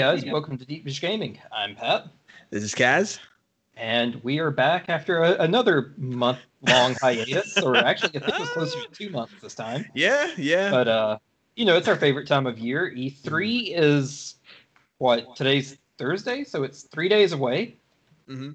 [0.00, 1.38] guys, welcome to Deep Dish Gaming.
[1.52, 2.06] I'm Pat,
[2.48, 3.18] This is Kaz.
[3.76, 8.48] and we are back after a, another month-long hiatus, or actually, I think it was
[8.50, 9.84] closer to two months this time.
[9.94, 10.70] Yeah, yeah.
[10.70, 11.18] But uh,
[11.54, 12.90] you know, it's our favorite time of year.
[12.96, 14.36] E3 is
[14.96, 17.76] what today's Thursday, so it's three days away.
[18.26, 18.54] Mhm.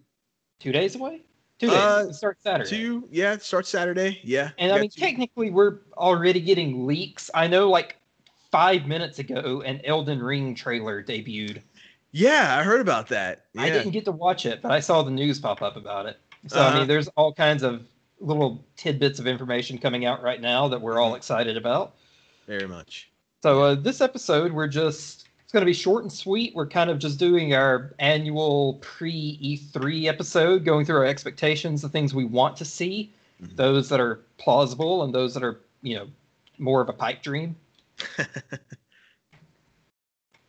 [0.60, 1.22] Two days away.
[1.60, 1.78] Two days.
[1.78, 2.70] Uh, it starts Saturday.
[2.72, 4.20] Two, yeah, it starts Saturday.
[4.24, 4.50] Yeah.
[4.58, 7.30] And I mean, two- technically, we're already getting leaks.
[7.36, 7.98] I know, like
[8.56, 11.62] five minutes ago, an Elden Ring trailer debuted.
[12.12, 13.48] yeah, I heard about that.
[13.54, 13.64] Yeah.
[13.64, 16.18] I didn't get to watch it, but I saw the news pop up about it.
[16.48, 16.80] So I Uh-huh.
[16.80, 17.84] mean, there's all kinds of
[18.22, 21.18] little tidbits of information coming out right now that we're all Mm-hmm.
[21.18, 21.96] excited about.
[22.48, 23.10] Very much.
[23.44, 26.56] So uh, this episode, we're just it's going to be short and sweet.
[26.56, 31.90] We're kind of just doing our annual pre E3 episode, going through our expectations, the
[31.90, 33.12] things we want to see,
[33.44, 33.58] Mhm.
[33.58, 36.08] those that are plausible, and those that are you know
[36.58, 37.58] more of a pipe dream.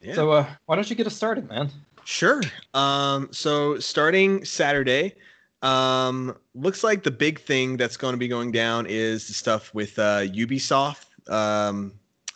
[0.06, 0.14] Yeah.
[0.14, 1.68] So uh, why don't you get us started, man?
[2.04, 2.40] Sure.
[2.74, 5.14] Um, so starting Saturday,
[5.62, 9.74] um, looks like the big thing that's going to be going down is the stuff
[9.74, 11.06] with uh, Ubisoft.
[11.28, 11.92] Um,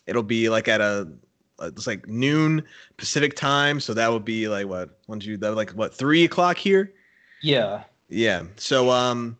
[0.06, 1.08] it'll be like at a
[1.62, 2.64] it's like noon
[2.96, 6.56] Pacific time, so that would be like what one two that like what three o'clock
[6.56, 6.92] here.
[7.42, 8.44] Yeah, Yeah.
[8.56, 9.38] So um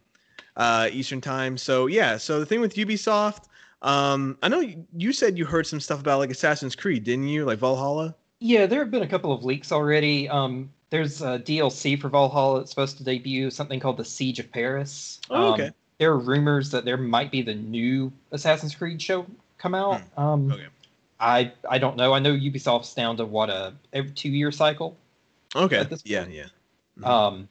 [0.56, 1.56] uh Eastern time.
[1.56, 3.44] So yeah, so the thing with Ubisoft,
[3.82, 4.60] um I know
[4.96, 7.44] you- said you heard some stuff about like Assassin's Creed, didn't you?
[7.44, 8.14] Like Valhalla?
[8.40, 10.28] Yeah, there have been a couple of leaks already.
[10.28, 14.50] Um, there's a DLC for Valhalla that's supposed to debut, something called the Siege of
[14.50, 15.20] Paris.
[15.30, 15.70] Oh, Um, okay.
[15.98, 19.26] there are rumors that there might be the new Assassin's Creed show
[19.58, 20.00] come out.
[20.16, 20.52] Um, Hmm.
[20.52, 20.66] Okay.
[21.20, 22.14] I I don't know.
[22.14, 24.96] I know Ubisoft's down to what a every two year cycle.
[25.54, 25.86] Okay.
[26.04, 26.46] Yeah, yeah.
[26.98, 27.06] Mhm.
[27.06, 27.48] Um,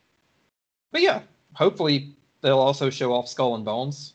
[0.91, 1.21] but yeah,
[1.53, 4.13] hopefully they'll also show off Skull and Bones.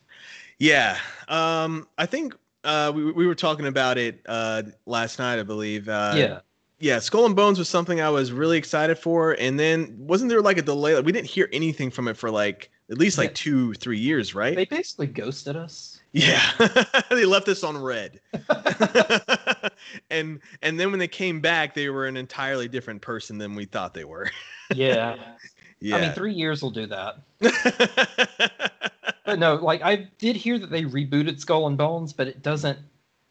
[0.59, 0.99] Yeah.
[1.29, 5.89] Um I think uh we we were talking about it uh last night, I believe.
[5.89, 6.41] Uh yeah,
[6.81, 10.41] Yeah, Skull and Bones was something I was really excited for, and then wasn't there
[10.43, 10.95] like a delay?
[10.95, 13.35] Like, we didn't hear anything from it for like at least like Yeah.
[13.35, 14.55] two, three years, right?
[14.55, 16.01] they basically ghosted us.
[16.13, 16.41] Yeah,
[17.11, 18.21] they left us on red.
[20.11, 23.65] and and then when they came back, they were an entirely different person than we
[23.65, 24.31] thought they were.
[24.75, 25.17] Yeah,
[25.81, 25.97] Yeah.
[25.97, 27.19] I mean three years will do that.
[29.25, 32.79] But no, like I did hear that they rebooted Skull and Bones, but it doesn't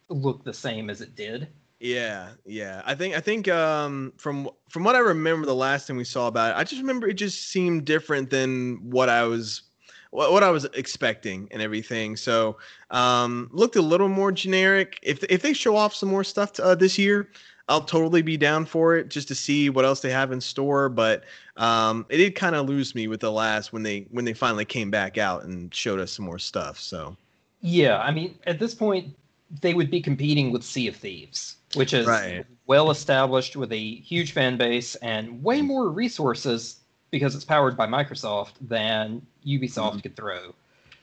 [0.09, 1.48] look the same as it did.
[1.80, 2.81] yeah, yeah.
[2.86, 6.28] I think I think um from from what I remember the last time we saw
[6.28, 9.64] about it, I just remember it just seemed different than what I was
[10.12, 12.16] what, what I was expecting and everything.
[12.16, 12.58] So
[12.92, 14.98] um looked a little more generic.
[15.03, 17.30] If if they show off some more stuff to, uh, this year,
[17.69, 20.90] I'll totally be down for it just to see what else they have in store.
[20.90, 21.24] But
[21.57, 24.66] um, it did kind of lose me with the last when they when they finally
[24.66, 26.79] came back out and showed us some more stuff.
[26.79, 27.16] So
[27.62, 29.16] Yeah, I mean at this point
[29.62, 32.46] they would be competing with Sea of Thieves, which is Right.
[32.66, 36.81] well established with a huge fan base and way more resources
[37.12, 40.56] because it's powered by Microsoft than Ubisoft could throw.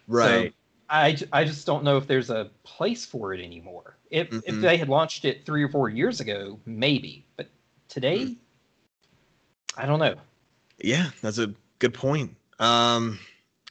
[0.06, 3.96] right, So I, I just don't know if there's a place for it anymore.
[4.10, 4.60] If if Mhm.
[4.62, 7.48] they had launched it three or four years ago, maybe, but
[7.88, 8.36] today, Mm.
[9.76, 10.16] I don't know.
[10.78, 12.34] yeah, that's a good point.
[12.58, 13.18] Um,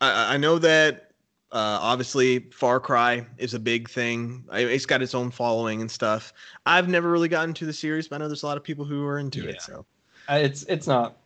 [0.01, 1.11] I, I know that
[1.51, 4.45] uh, obviously Far Cry is a big thing.
[4.51, 6.31] It's got its own following and stuff.
[6.65, 8.85] I've never really gotten to the series, but I know there's a lot of people
[8.85, 9.49] who are into Yeah.
[9.51, 9.61] it.
[9.61, 9.85] So
[10.27, 11.17] I- It's it's not.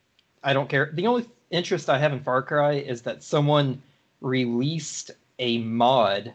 [0.43, 0.91] I don't care.
[0.93, 3.81] The only interest I have in Far Cry is that someone
[4.21, 6.33] released a mod,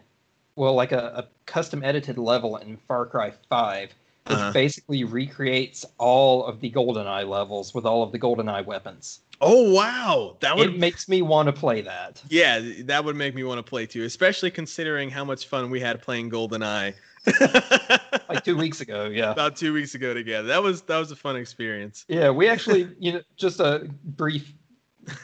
[0.59, 3.89] well, like a, a custom edited level in Far Cry Five,
[4.27, 4.51] which Uh-huh.
[4.51, 9.21] basically recreates all of the GoldenEye levels with all of the GoldenEye weapons.
[9.41, 12.21] oh wow, that would It makes me want to play that.
[12.29, 15.79] yeah, that would make me want to play too, especially considering how much fun we
[15.79, 16.93] had playing GoldenEye.
[18.29, 19.31] Like two weeks ago, yeah.
[19.31, 20.47] about two weeks ago together.
[20.47, 22.05] That was that was a fun experience.
[22.07, 24.53] Yeah, we actually, you know, just a brief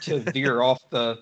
[0.02, 1.20] to veer off the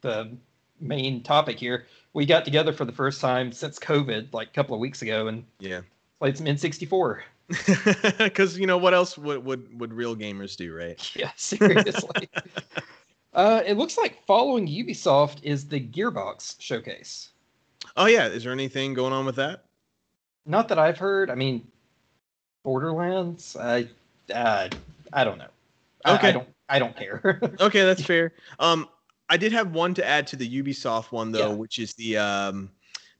[0.00, 0.36] the
[0.80, 1.86] main topic here.
[2.16, 5.26] We got together for the first time since COVID, like a couple of weeks ago,
[5.26, 5.82] and Yeah,
[6.18, 7.20] played some N64.
[8.16, 10.98] because you know what else would would would real gamers do, right?
[11.14, 12.30] Yeah, seriously.
[13.34, 17.32] uh, it looks like following Ubisoft is the Gearbox showcase.
[17.98, 19.64] Oh yeah, is there anything going on with that?
[20.46, 21.28] Not that I've heard.
[21.28, 21.68] I mean,
[22.64, 23.56] Borderlands.
[23.56, 23.88] I,
[24.32, 24.70] uh,
[25.12, 25.48] I don't know.
[26.06, 26.32] I- I, Okay.
[26.32, 26.48] don't.
[26.70, 27.42] I don't care.
[27.60, 28.32] Okay, that's fair.
[28.58, 28.88] Um,
[29.28, 31.54] I did have one to add to the Ubisoft one though, Yeah.
[31.54, 32.70] which is the um,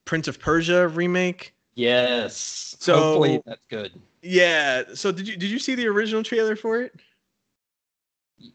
[0.05, 1.55] Prince of Persia remake.
[1.75, 2.76] yes.
[2.79, 3.93] So- Hopefully that's good.
[4.23, 4.82] Yeah.
[4.94, 6.94] So did you did you see the original trailer for it?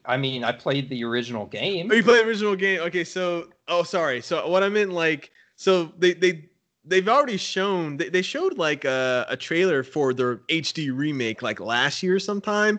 [0.06, 1.88] I mean, I played the original game.
[1.90, 2.80] Oh, you played the original game.
[2.82, 4.20] Okay, so oh sorry.
[4.20, 6.48] So what I meant like so they they
[6.84, 11.58] they've already shown they, they showed like a, a trailer for their HD remake like
[11.60, 12.78] last year sometime.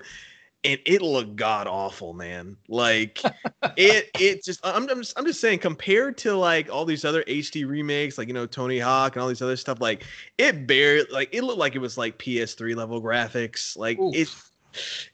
[0.64, 2.58] And it looked god awful, man.
[2.68, 3.22] Like
[3.78, 7.24] it it just I'm I'm just, I'm just saying compared to like all these other
[7.24, 10.04] HD remakes, like you know Tony Hawk and all these other stuff, like
[10.38, 13.78] it barely like it looked like it was like PS3 level graphics.
[13.78, 14.16] Like Oof.
[14.16, 14.30] it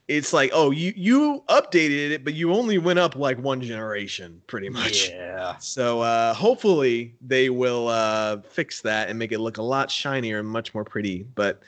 [0.08, 4.42] it's like oh you you updated it, but you only went up like one generation,
[4.48, 5.10] pretty much.
[5.10, 5.58] Yeah.
[5.58, 10.40] So uh, hopefully they will uh, fix that and make it look a lot shinier
[10.40, 11.24] and much more pretty.
[11.36, 11.62] But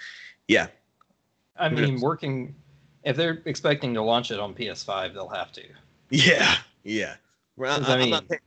[0.47, 0.67] yeah,
[1.57, 2.55] I mean, working
[3.03, 5.63] if they're expecting to launch it on PS5, they'll have to.
[6.09, 7.15] yeah, yeah.
[7.59, 8.39] I, I am not mean- paying,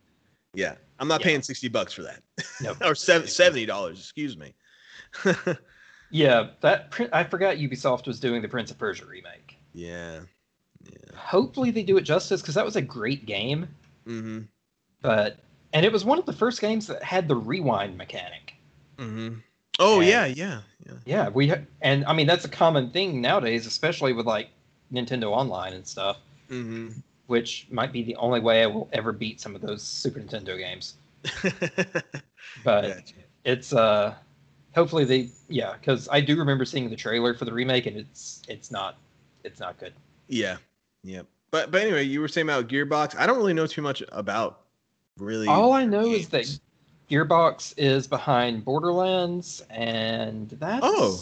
[0.55, 1.27] yeah, I'm not Yeah.
[1.27, 2.23] paying sixty bucks for that,
[2.61, 2.79] Nope.
[2.85, 3.99] or seventy dollars.
[4.01, 4.55] Excuse me.
[6.11, 9.57] Yeah, that I forgot Ubisoft was doing the Prince of Persia remake.
[9.73, 10.21] yeah,
[10.85, 11.17] yeah.
[11.17, 13.67] Hopefully they do it justice because that was a great game.
[14.07, 14.41] Mm-hmm.
[15.03, 15.39] But
[15.73, 18.55] and it was one of the first games that had the rewind mechanic.
[18.99, 19.39] Mm-hmm.
[19.79, 20.93] Oh And- yeah, yeah, yeah.
[21.05, 24.49] Yeah, we ha- and I mean that's a common thing nowadays, especially with like
[24.93, 26.19] Nintendo Online and stuff,
[26.51, 26.91] Mm-hmm.
[27.27, 30.57] which might be the only way I will ever beat some of those Super Nintendo
[30.59, 30.95] games.
[32.63, 33.03] But Gotcha.
[33.45, 34.15] it's uh
[34.75, 38.43] hopefully they yeah because i do remember seeing the trailer for the remake and it's
[38.49, 38.97] it's not
[39.45, 39.93] it's not good
[40.29, 40.57] Yeah,
[41.03, 41.23] yeah.
[41.51, 43.17] But but anyway, you were saying about Gearbox.
[43.17, 44.63] I don't really know too much about
[45.19, 45.47] really.
[45.49, 46.61] all i know is that games.
[47.11, 51.21] Gearbox is behind borderlands and that's Oh.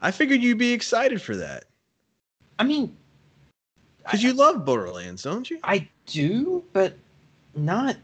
[0.00, 1.64] I figured you'd be excited for that
[2.58, 2.96] i mean
[4.02, 5.58] because you love Borderlands, don't you?
[5.64, 6.94] i do but
[7.54, 7.96] not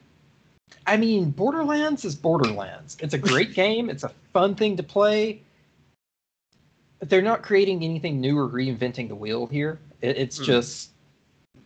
[0.87, 5.41] i mean borderlands is borderlands it's a great game it's a fun thing to play
[6.99, 10.45] but they're not creating anything new or reinventing the wheel here it, it's Hmm.
[10.45, 10.91] just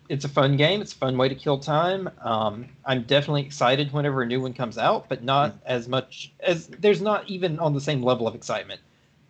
[0.09, 3.93] it's a fun game it's a fun way to kill time um, i'm definitely excited
[3.93, 5.59] whenever a new one comes out but not Hmm.
[5.67, 8.81] as much as there's not even on the same level of excitement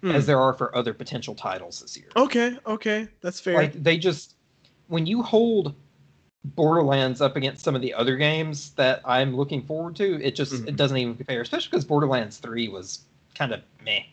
[0.02, 0.12] Hmm.
[0.12, 3.56] as there are for other potential titles this year Okay, okay, that's fair.
[3.56, 4.36] like they just
[4.86, 5.74] when you hold
[6.44, 10.52] borderlands up against some of the other games that i'm looking forward to it just
[10.64, 10.68] Mhm.
[10.68, 13.00] it doesn't even compare especially because borderlands 3 was
[13.34, 14.04] kind of meh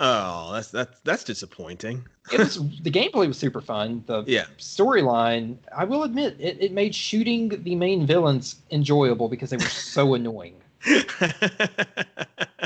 [0.00, 2.04] oh, that's that's that's disappointing.
[2.32, 4.46] it was the gameplay was super fun the Yeah.
[4.58, 9.68] storyline i will admit it, it made shooting the main villains enjoyable because they were
[9.68, 10.54] so annoying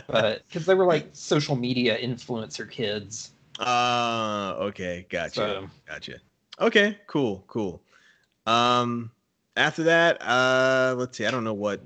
[0.06, 5.40] but because they were like social media influencer kids uh okay, gotcha.
[5.40, 6.14] so Gotcha.
[6.60, 7.82] Okay, cool, cool.
[8.46, 9.10] Um
[9.56, 11.81] after that, uh let's see, I don't know what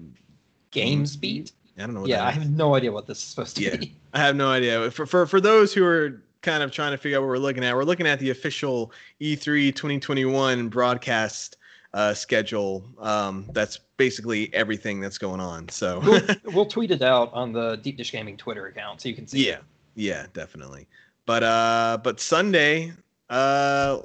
[0.70, 3.56] games beat I don't know what yeah i have no idea what this is supposed
[3.56, 3.76] to Yeah.
[3.76, 4.90] be I have no idea.
[4.90, 7.62] For, for for those who are kind of trying to figure out what we're looking
[7.62, 8.90] at, we're looking at the official
[9.20, 11.56] E E3 2021 broadcast
[11.92, 12.84] uh, schedule.
[12.98, 15.68] Um, that's basically everything that's going on.
[15.68, 16.22] So we'll,
[16.54, 19.46] we'll tweet it out on the deep dish gaming twitter account so you can see
[19.46, 19.58] yeah,
[19.94, 20.86] yeah, definitely.
[21.26, 22.92] But uh, but Sunday,
[23.28, 23.98] uh,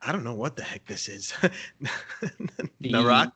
[0.00, 1.34] I, don't know what the heck this is.
[2.80, 3.32] The Narak-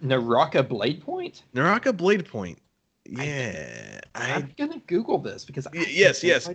[0.00, 1.42] Naraka Blade Point?
[1.52, 2.58] Naraka Blade Point.
[3.10, 6.48] Yeah, I I'm gonna Google this because Y- yes, yes.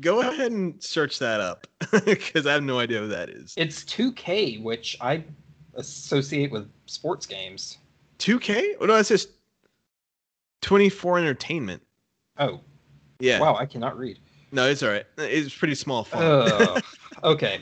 [0.00, 1.66] go ahead and search that up
[2.04, 3.54] because I have no idea what that is.
[3.56, 5.24] It's 2K, which I
[5.74, 7.78] associate with sports games.
[8.18, 8.74] 2K?
[8.80, 9.30] Oh, no, it's just
[10.62, 11.82] 24 Entertainment.
[12.38, 12.60] Oh,
[13.20, 13.40] Yeah.
[13.40, 14.18] wow, I cannot read.
[14.50, 15.04] No, it's all right.
[15.18, 16.24] It's pretty small font.
[16.24, 16.82] Ugh.
[17.24, 17.60] okay.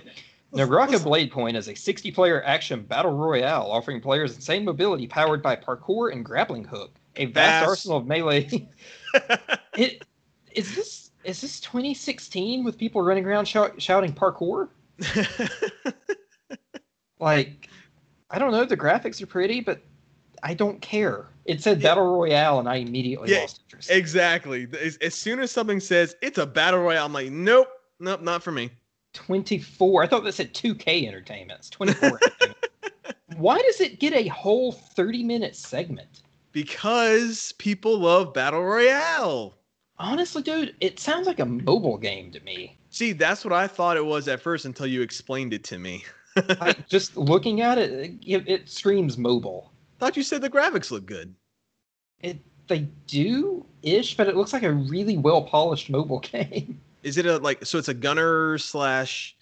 [0.52, 5.42] Naraka Blade Point is a 60 player action battle royale offering players insane mobility powered
[5.42, 6.94] by parkour and grappling hook.
[7.16, 8.48] A vast arsenal of melee.
[9.76, 10.04] it
[10.52, 14.68] is this is this 2016 with people running around shout, shouting parkour?
[17.18, 17.68] Like,
[18.30, 18.64] I don't know.
[18.64, 19.80] The graphics are pretty, but
[20.42, 21.26] I don't care.
[21.46, 21.90] It said Yeah.
[21.90, 23.90] battle royale, and I immediately Yeah, lost interest.
[23.90, 24.66] exactly.
[24.78, 27.68] As, as soon as something says it's a battle royale, I'm like, nope,
[28.00, 28.70] nope, not for me.
[29.14, 30.02] 24.
[30.02, 31.58] I thought that said 2K Entertainment.
[31.60, 32.20] It's 24.
[33.36, 36.22] Why does it get a whole 30 minute segment?
[36.56, 39.58] Because people love battle royale.
[39.98, 42.78] Honestly, dude, it sounds like a mobile game to me.
[42.88, 46.04] See, that's what I thought it was at first until you explained it to me.
[46.60, 49.70] Like just looking at it, it, it screams mobile.
[49.98, 51.34] thought you said the graphics look good.
[52.20, 56.78] It they do ish, but it looks like a really well polished mobile game.
[57.02, 59.34] Is it a like so it's a gunner slash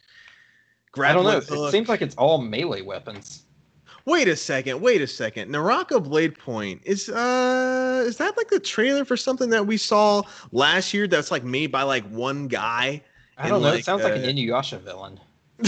[0.96, 1.40] I don't know.
[1.40, 3.44] grappling It seems like it's all melee weapons.
[4.06, 4.80] Wait a second.
[4.80, 5.50] Wait a second.
[5.50, 10.22] Naraka Blade Point is uh is that like the trailer for something that we saw
[10.52, 13.02] last year that's like made by like one guy?
[13.38, 13.70] I don't know.
[13.70, 15.18] like, it sounds like an uh, Inuyasha villain.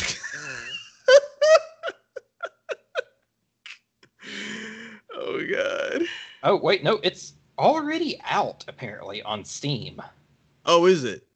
[5.15, 6.03] oh god.
[6.43, 10.03] Oh wait, no, it's already out apparently on Steam.
[10.67, 11.27] Oh, is it?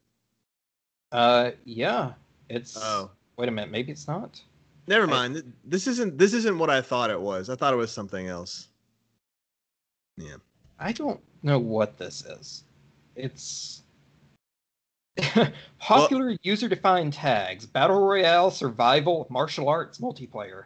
[1.11, 2.13] Uh, yeah,
[2.49, 2.77] it's.
[2.79, 3.11] Oh.
[3.37, 4.41] Wait a minute, maybe it's not.
[4.87, 5.53] Never mind.
[5.63, 7.49] this isn't this isn't what I thought it was.
[7.49, 8.67] I thought it was something else.
[10.17, 10.35] Yeah.
[10.79, 12.63] I don't know what this is.
[13.15, 13.83] It's
[15.79, 20.65] popular well, user-defined tags: battle royale, survival, martial arts, multiplayer.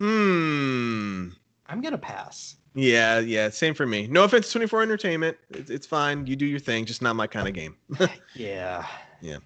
[0.00, 1.28] Hmm.
[1.66, 2.56] I'm gonna pass.
[2.74, 4.08] Yeah, yeah, same for me.
[4.08, 5.36] No offense, 24 Entertainment.
[5.50, 6.26] It's, it's fine.
[6.26, 7.76] You do your thing, just not my kind of game.
[8.34, 8.84] yeah.
[9.20, 9.38] Yeah.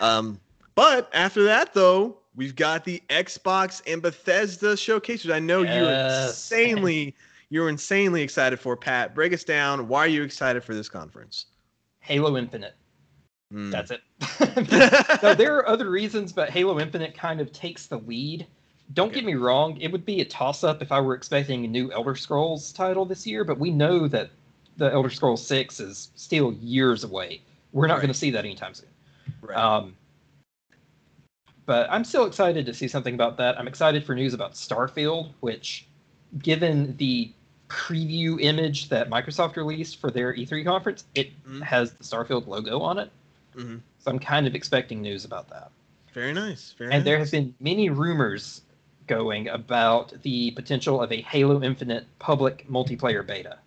[0.00, 0.40] Um,
[0.74, 5.74] but after that, though, we've got the Xbox and Bethesda showcase, which I know yes.
[5.74, 7.14] you're insanely,
[7.50, 8.76] you're insanely excited for.
[8.76, 9.88] Pat, break us down.
[9.88, 11.46] Why are you excited for this conference?
[12.00, 12.74] Halo Infinite.
[13.52, 13.70] Mm.
[13.70, 14.00] That's it.
[15.22, 18.46] no, there are other reasons, but Halo Infinite kind of takes the lead
[18.94, 19.16] don't okay.
[19.16, 21.90] get me wrong, it would be a toss up if I were expecting a new
[21.92, 24.30] Elder Scrolls title this year, but we know that
[24.76, 27.42] the Elder Scrolls 6 is still years away.
[27.72, 28.02] We're not right.
[28.02, 28.88] going to see that anytime soon.
[29.40, 29.56] Right.
[29.56, 29.96] Um,
[31.66, 33.58] but I'm still excited to see something about that.
[33.58, 35.86] I'm excited for news about Starfield, which,
[36.38, 37.32] given the
[37.68, 41.62] preview image that Microsoft released for their E3 conference, it mm-hmm.
[41.62, 43.10] has the Starfield logo on it.
[43.56, 43.76] Mm-hmm.
[43.98, 45.70] So I'm kind of expecting news about that.
[46.12, 46.74] Very nice.
[46.76, 47.04] Very and nice.
[47.04, 48.62] there have been many rumors
[49.06, 53.58] going about the potential of a Halo Infinite public multiplayer beta.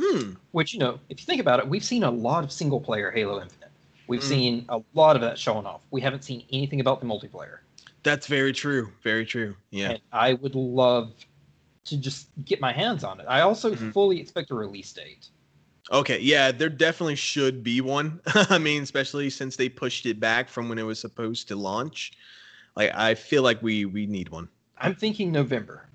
[0.00, 0.32] Hmm.
[0.50, 3.10] Which, you know, if you think about it, we've seen a lot of single player
[3.10, 3.63] Halo Infinite.
[4.06, 4.28] We've mm.
[4.28, 5.82] seen a lot of that showing off.
[5.90, 7.58] We haven't seen anything about the multiplayer.
[8.02, 8.90] That's very true.
[9.02, 9.56] Very true.
[9.70, 9.92] Yeah.
[9.92, 11.12] And I would love
[11.86, 13.26] to just get my hands on it.
[13.28, 13.90] I also mm-hmm.
[13.90, 15.28] fully expect a release date.
[15.92, 18.20] Okay, yeah, there definitely should be one.
[18.34, 22.12] I mean, especially since they pushed it back from when it was supposed to launch.
[22.74, 24.48] Like I feel like we we need one.
[24.78, 25.86] I'm thinking November.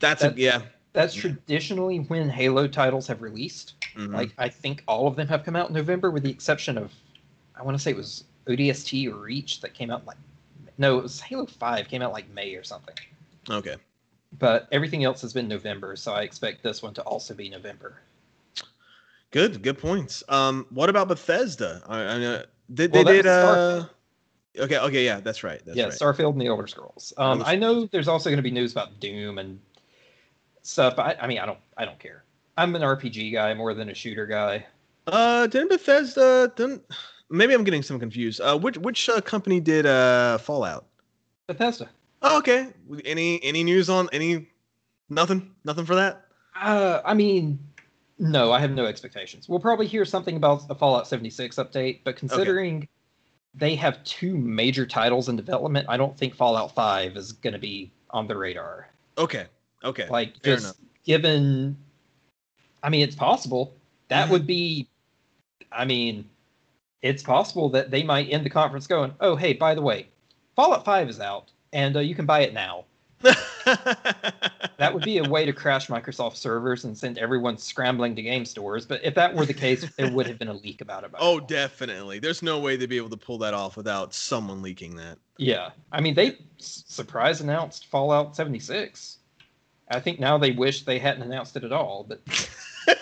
[0.00, 0.62] That's, that's a, yeah.
[0.92, 3.74] That's traditionally when Halo titles have released.
[3.96, 4.14] Mm-hmm.
[4.14, 6.92] Like I think all of them have come out in November, with the exception of
[7.56, 10.16] I want to say it was ODST or Reach that came out like
[10.76, 12.96] no, it was Halo Five came out like May or something.
[13.48, 13.76] Okay.
[14.38, 18.00] But everything else has been November, so I expect this one to also be November.
[19.30, 20.24] Good, good points.
[20.28, 21.82] Um, what about Bethesda?
[21.86, 23.26] I, I know they, well, they did.
[23.26, 23.86] Uh,
[24.56, 25.60] Okay, okay, yeah, that's right.
[25.64, 25.92] That's yeah, right.
[25.92, 27.12] Starfield and the Elder Scrolls.
[27.16, 29.58] Um, I know there's also going to be news about Doom and
[30.62, 30.98] stuff.
[30.98, 32.22] I, I mean, I don't, I don't care.
[32.56, 34.64] I'm an RPG guy more than a shooter guy.
[35.08, 36.52] Uh, didn't Bethesda?
[36.54, 36.84] Didn't
[37.30, 38.40] maybe I'm getting some confused.
[38.40, 40.86] Uh, which which uh, company did uh Fallout?
[41.46, 41.88] Bethesda.
[42.22, 42.68] Oh, okay.
[43.04, 44.48] Any any news on any?
[45.10, 45.54] Nothing.
[45.64, 46.24] Nothing for that.
[46.60, 47.58] Uh, I mean,
[48.18, 49.48] no, I have no expectations.
[49.48, 52.88] We'll probably hear something about the Fallout 76 update, but considering okay
[53.54, 55.86] they have two major titles in development.
[55.88, 58.88] I don't think Fallout 5 is going to be on the radar.
[59.16, 59.46] Okay.
[59.84, 60.08] Okay.
[60.08, 60.76] Like Fair just enough.
[61.04, 61.76] given
[62.82, 63.74] I mean it's possible.
[64.08, 64.32] That mm-hmm.
[64.32, 64.88] would be
[65.70, 66.28] I mean
[67.04, 70.08] it's possible that they might end the conference going, "Oh, hey, by the way,
[70.56, 72.86] Fallout 5 is out and uh, you can buy it now."
[73.20, 78.44] that would be a way to crash Microsoft servers and send everyone scrambling to game
[78.44, 78.84] stores.
[78.84, 81.10] But if that were the case, there would have been a leak about it.
[81.18, 82.18] oh, definitely.
[82.18, 85.18] There's no way they'd be able to pull that off without someone leaking that.
[85.38, 85.70] Yeah.
[85.92, 89.18] I mean, they surprise announced Fallout 76.
[89.90, 92.20] I think now they wish they hadn't announced it at all, but.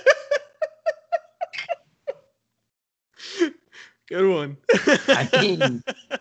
[4.12, 4.58] Good one.
[5.08, 5.82] I mean,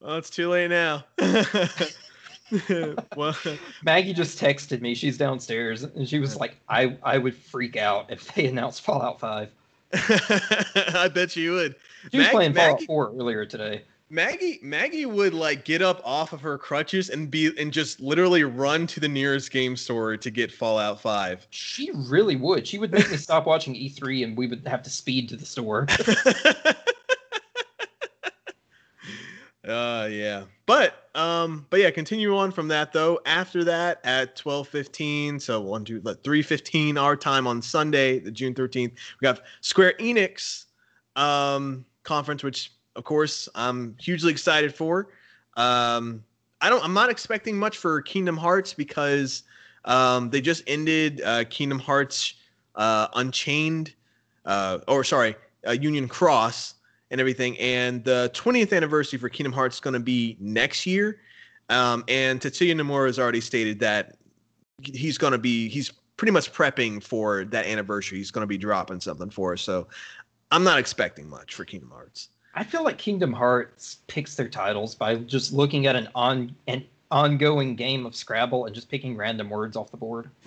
[0.00, 1.02] well, it's too late now.
[3.16, 3.34] well,
[3.82, 4.94] Maggie just texted me.
[4.94, 9.18] She's downstairs, and she was like, "I I would freak out if they announced Fallout
[9.18, 9.50] 5."
[9.94, 11.76] I bet you would.
[12.12, 13.80] She was Mag- playing Fallout Maggie, 4 earlier today.
[14.12, 18.42] Maggie Maggie would like get up off of her crutches and be and just literally
[18.42, 21.46] run to the nearest game store to get Fallout 5.
[21.50, 22.66] She really would.
[22.66, 25.46] She would make me stop watching E3 and we would have to speed to the
[25.46, 25.86] store.
[29.68, 30.42] uh yeah.
[30.66, 33.20] But um, but yeah, continue on from that though.
[33.26, 38.30] After that, at twelve fifteen, so one, two, three fifteen our time on Sunday, the
[38.30, 40.66] June thirteenth, we got Square Enix
[41.16, 45.08] um conference, which of course I'm hugely excited for.
[45.56, 46.24] Um,
[46.60, 49.44] I don't, I'm not expecting much for Kingdom Hearts because
[49.84, 52.34] um, they just ended uh, Kingdom Hearts
[52.74, 53.94] uh, Unchained,
[54.44, 56.74] uh, or sorry, uh, Union Cross
[57.10, 57.58] and everything.
[57.58, 61.20] And the 20th anniversary for Kingdom Hearts is going to be next year.
[61.68, 64.16] Um, and Tetsuya Nomura has already stated that
[64.82, 68.18] he's going to be he's pretty much prepping for that anniversary.
[68.18, 69.62] He's going to be dropping something for us.
[69.62, 69.88] So
[70.50, 72.28] I'm not expecting much for Kingdom Hearts.
[72.54, 76.84] I feel like Kingdom Hearts picks their titles by just looking at an on an
[77.10, 80.30] ongoing game of Scrabble and just picking random words off the board.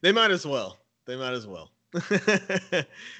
[0.00, 0.78] they might as well.
[1.06, 1.70] They might as well.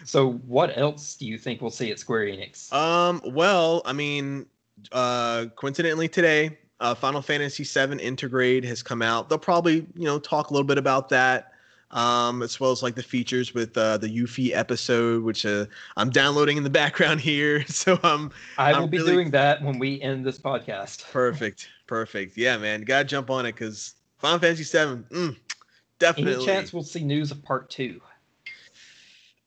[0.05, 2.71] so what else do you think we'll see at Square Enix?
[2.73, 4.47] Um, well, I mean,
[4.93, 9.29] uh, coincidentally today, uh, Final Fantasy VII Intergrade has come out.
[9.29, 11.53] They'll probably you know talk a little bit about that,
[11.91, 15.67] um, as well as like the features with uh, the Yuffie episode, which uh,
[15.97, 17.65] I'm downloading in the background here.
[17.69, 21.11] So um, I will I'm be really- doing that when we end this podcast.
[21.13, 22.37] perfect, perfect.
[22.37, 25.37] Yeah, man, gotta jump on it because Final Fantasy VII, mm, Any
[25.99, 26.45] definitely.
[26.47, 28.01] chance we'll see news of part two?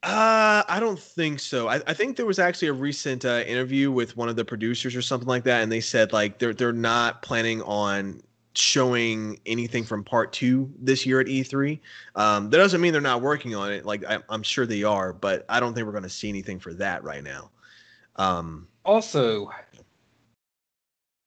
[0.04, 1.68] Uh, I don't think so.
[1.68, 4.96] I, I think there was actually a recent uh, interview with one of the producers
[4.96, 8.20] or something like that, and they said like they're they're not planning on
[8.54, 11.80] showing anything from part two this year at E3.
[12.16, 13.86] Um, that doesn't mean they're not working on it.
[13.86, 16.60] Like I, I'm sure they are, but I don't think we're going to see anything
[16.60, 17.50] for that right now.
[18.18, 19.50] Um, Also,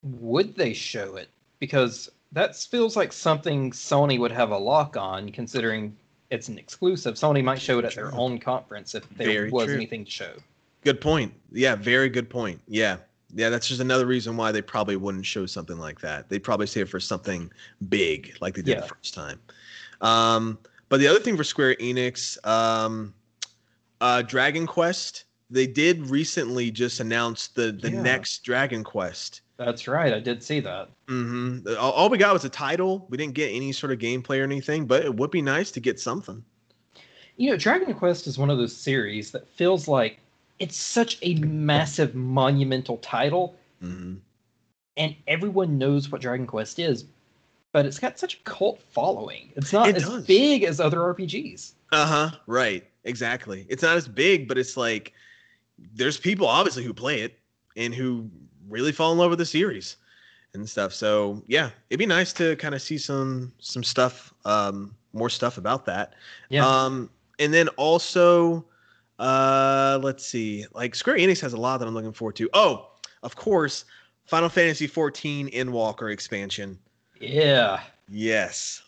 [0.02, 1.28] would they show it?
[1.58, 5.96] Because that feels like something Sony would have a lock on, considering
[6.30, 7.14] it's an exclusive.
[7.14, 9.74] Sony might show it at their own conference if there Very was true.
[9.74, 10.32] anything to show.
[10.82, 11.32] good point.
[11.52, 12.60] Yeah, very good point.
[12.66, 12.96] Yeah.
[13.34, 16.28] Yeah, that's just another reason why they probably wouldn't show something like that.
[16.28, 17.50] They'd probably save it for something
[17.88, 18.80] big, like they did Yeah.
[18.82, 19.40] the first time.
[20.00, 23.12] Um, but the other thing for Square Enix, um,
[24.00, 28.02] uh, Dragon Quest, they did recently just announce the the Yeah.
[28.02, 29.40] next Dragon Quest.
[29.56, 30.12] That's right.
[30.12, 30.88] I did see that.
[31.06, 31.76] Mm-hmm.
[31.78, 33.06] All, all we got was a title.
[33.08, 35.80] We didn't get any sort of gameplay or anything, but it would be nice to
[35.80, 36.44] get something.
[37.36, 40.18] You know, Dragon Quest is one of those series that feels like
[40.58, 44.14] it's such a massive, monumental title, hmm
[44.96, 47.06] and everyone knows what Dragon Quest is,
[47.72, 49.52] but it's got such a cult following.
[49.56, 50.24] It's not It as does.
[50.24, 51.72] big as other RPGs.
[51.90, 52.36] Uh huh.
[52.46, 52.88] Right.
[53.02, 53.66] Exactly.
[53.68, 55.12] It's not as big, but it's like
[55.94, 57.38] there's people obviously who play it
[57.76, 58.30] and who
[58.68, 59.96] really fall in love with the series
[60.54, 60.94] and stuff.
[60.94, 65.58] So yeah, it'd be nice to kind of see some some stuff, um, more stuff
[65.58, 66.14] about that.
[66.50, 66.64] Yeah.
[66.64, 68.64] Um, and then also,
[69.18, 72.48] uh, let's see, like Square Enix has a lot that I'm looking forward to.
[72.52, 72.90] Oh,
[73.22, 73.84] of course,
[74.26, 76.78] Final Fantasy 14 Walker expansion.
[77.20, 77.80] yeah.
[78.10, 78.82] Yes,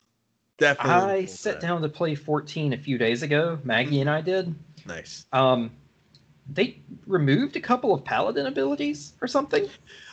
[0.59, 0.93] definitely.
[0.93, 1.67] I sat that.
[1.67, 3.59] down to play 14 a few days ago.
[3.65, 4.55] Maggie and I did.
[4.87, 5.25] Nice.
[5.33, 5.71] Um,
[6.53, 9.69] they removed a couple of paladin abilities or something.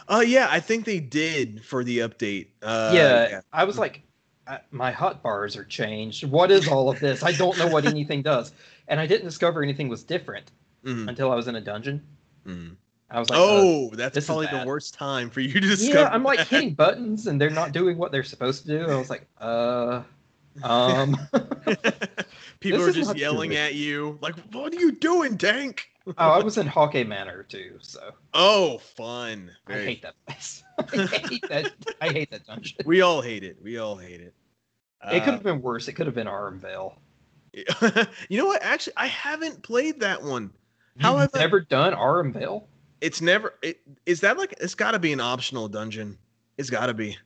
[0.07, 2.47] Oh yeah, I think they did for the update.
[2.61, 4.01] Uh, yeah, I was like,
[4.47, 6.25] uh, my hot bars are changed.
[6.25, 7.23] What is all of this?
[7.23, 8.51] I don't know what anything does,
[8.87, 10.51] and I didn't discover anything was different
[10.85, 12.01] Mhm, until I was in a dungeon.
[12.45, 12.75] mhm.
[13.09, 15.99] I was like, uh, oh, that's probably the worst time for you to discover.
[15.99, 16.09] yeah.
[16.09, 16.47] I'm like that.
[16.47, 18.89] hitting buttons and they're not doing what they're supposed to do.
[18.89, 20.01] I was like, uh,
[20.63, 21.15] um.
[22.59, 26.57] People are just yelling at you, like, "What are you doing, Tank?" oh, I was
[26.57, 29.51] in Haukke Manor too, so Oh, fun!
[29.67, 30.63] I hate that place.
[30.93, 31.71] I hate that.
[32.01, 32.77] I hate that dungeon.
[32.85, 33.57] We all hate it.
[33.61, 34.33] We all hate it.
[35.11, 35.87] it could Uh, have been worse.
[35.87, 36.97] It could have been Aurum Vale.
[38.29, 38.61] you know what?
[38.63, 40.51] Actually, I haven't played that one.
[40.99, 42.67] How You've have I- never done Aurum Vale?
[43.01, 43.53] It's never.
[43.61, 44.53] It, is that like?
[44.61, 46.17] It's got to be an optional dungeon.
[46.57, 47.17] It's got to be.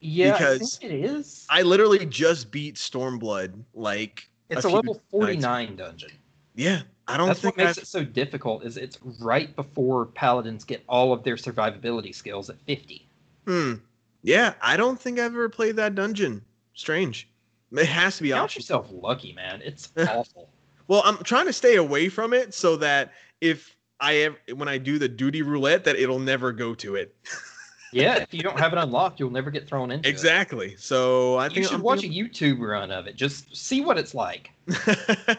[0.00, 1.46] Yeah, Because I think it is.
[1.48, 3.54] I literally just beat Stormblood.
[3.74, 6.10] Like, It's a a, level 49 dungeon.
[6.54, 8.64] yeah, I don't That's think what makes I've- it so difficult.
[8.64, 13.08] Is it's right before paladins get all of their survivability skills at 50.
[13.46, 13.74] Hmm.
[14.22, 16.42] Yeah, I don't think I've ever played that dungeon.
[16.74, 17.28] Strange.
[17.72, 18.62] It has to be Count optional.
[18.62, 19.60] yourself lucky, man.
[19.64, 20.48] It's awful.
[20.88, 24.78] Well, I'm trying to stay away from it so that if I ever when I
[24.78, 27.14] do the duty roulette, that it'll never go to it.
[27.92, 30.10] Yeah, if you don't have it unlocked, you'll never get thrown into it.
[30.10, 30.74] Exactly.
[30.76, 33.14] So I think You should I'm watch a YouTube run of it.
[33.16, 34.50] Just see what it's like.
[34.66, 35.38] Like,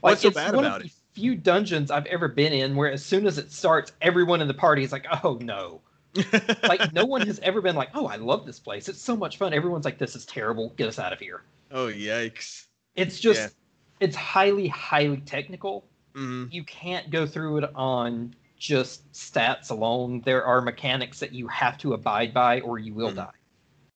[0.00, 0.92] What's so it's bad one about of it?
[0.92, 4.46] the few dungeons I've ever been in where as soon as it starts, everyone in
[4.46, 5.80] the party is like, "Oh no!"
[6.62, 8.88] Like no one has ever been like, "Oh, I love this place.
[8.88, 10.70] It's so much fun." Everyone's like, "This is terrible.
[10.76, 12.66] Get us out of here." oh yikes.
[12.94, 13.48] It's just, Yeah.
[13.98, 15.84] it's highly, highly technical.
[16.14, 16.52] Mhm.
[16.52, 20.20] You can't go through it on just stats alone.
[20.24, 23.16] There are mechanics that you have to abide by, or you will Mhm.
[23.16, 23.30] die.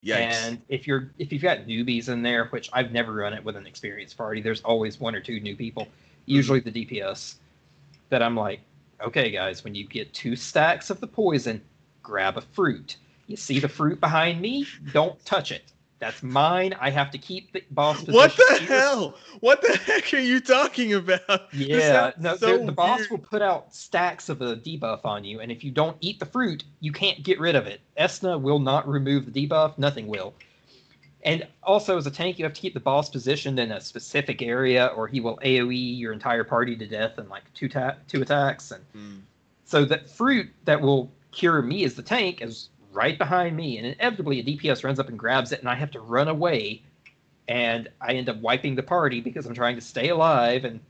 [0.05, 0.17] Yikes.
[0.17, 3.57] And if you're if you've got newbies in there, which I've never run it with
[3.57, 5.87] an experienced party, there's always one or two new people,
[6.27, 7.37] usually the DPS,
[8.09, 8.61] that I'm like,
[9.01, 11.61] okay, guys, when you get two stacks of the poison,
[12.09, 12.97] grab a fruit.
[13.27, 14.67] You see the fruit behind me?
[14.95, 15.63] Don't touch it.
[15.99, 16.75] That's mine.
[16.81, 18.15] I have to keep the boss position.
[18.15, 18.81] what the here.
[18.81, 19.15] hell?
[19.41, 21.21] What the heck are you talking about?
[21.53, 25.53] Yeah, no, so the- boss will put out stacks of a debuff on you, and
[25.53, 27.81] if you don't eat the fruit, you can't get rid of it.
[27.99, 30.33] Esna will not remove the debuff, nothing will.
[31.25, 34.41] And also, as a tank, you have to keep the boss positioned in a specific
[34.41, 38.23] area, or he will AoE your entire party to death in like two ta- two
[38.23, 38.71] attacks.
[38.71, 39.17] And Hmm.
[39.65, 43.87] so that fruit that will cure me as the tank is right behind me, and
[43.87, 46.83] inevitably a DPS runs up and grabs it, and I have to run away,
[47.47, 50.81] and I end up wiping the party because I'm trying to stay alive, and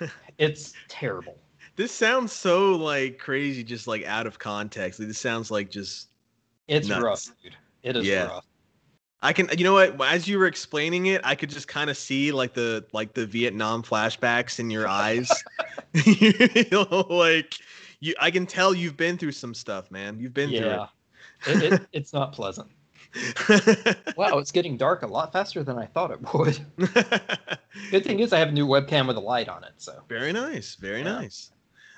[0.38, 1.38] it's terrible.
[1.76, 4.98] this sounds so like crazy, just like out of context.
[4.98, 6.08] This sounds like just
[6.66, 7.02] It's Nuts.
[7.02, 7.56] rough, dude.
[7.82, 8.24] It is Yeah.
[8.24, 8.44] rough.
[9.22, 11.96] I can you know what as you were explaining it, I could just kind of
[11.96, 15.44] see like the like the Vietnam flashbacks in your eyes.
[15.92, 17.54] you know, like
[18.00, 20.18] you I can tell you've been through some stuff, man.
[20.20, 20.86] You've been Yeah.
[21.46, 22.68] It, it, it's not pleasant.
[24.16, 26.58] Wow, it's getting dark a lot faster than I thought it would.
[27.90, 30.32] Good thing is I have a new webcam with a light on it, so very
[30.32, 31.14] nice, very Yeah.
[31.14, 31.50] nice.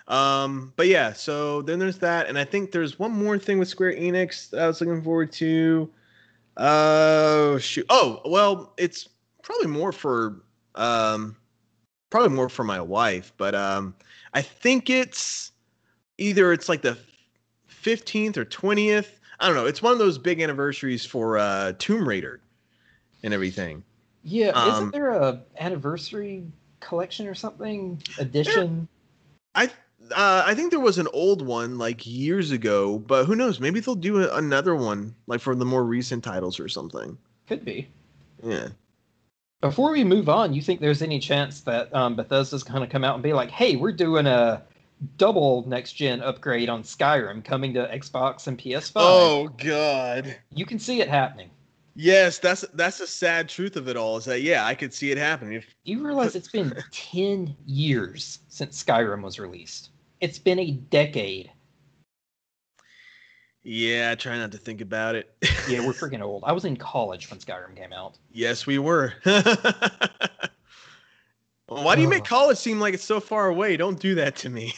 [0.06, 3.68] Um, but yeah, so then there's that, and I think there's one more thing with
[3.68, 5.90] Square Enix that I was looking forward to.
[6.56, 7.86] Oh shoot!
[7.88, 9.08] Oh well, it's
[9.42, 10.42] probably more for
[10.74, 11.36] um,
[12.10, 13.94] probably more for my wife, but um,
[14.34, 15.52] I think it's
[16.20, 16.96] either it's like the
[17.66, 19.18] fifteenth or twentieth.
[19.40, 19.66] I don't know.
[19.66, 22.40] It's one of those big anniversaries for uh, Tomb Raider
[23.22, 23.82] and everything.
[24.22, 24.50] yeah.
[24.50, 26.44] Um, isn't there a anniversary
[26.80, 28.86] collection or something edition?
[29.54, 29.66] I
[30.12, 33.60] uh, I think there was an old one like years ago, but who knows?
[33.60, 37.16] Maybe they'll do a, another one like for the more recent titles or something.
[37.48, 37.88] Could be.
[38.42, 38.68] Yeah.
[39.60, 43.04] Before we move on, you think there's any chance that um, Bethesda's going to come
[43.04, 44.62] out and be like, "Hey, we're doing a
[45.16, 48.92] double next gen upgrade on Skyrim coming to Xbox and PS5"?
[48.96, 50.36] Oh God.
[50.54, 51.50] You can see it happening.
[51.96, 54.16] Yes, that's that's the sad truth of it all.
[54.16, 55.54] Is that yeah, I could see it happening.
[55.54, 59.90] If Do you realize it's been 10 years since Skyrim was released?
[60.20, 61.50] It's been a decade.
[63.62, 65.34] yeah, I try not to think about it.
[65.68, 66.44] Yeah, we're freaking old.
[66.46, 68.16] I was in college when Skyrim came out.
[68.32, 69.14] yes, we were.
[71.66, 73.76] Why do you make college seem like it's so far away?
[73.76, 74.74] Don't do that to me.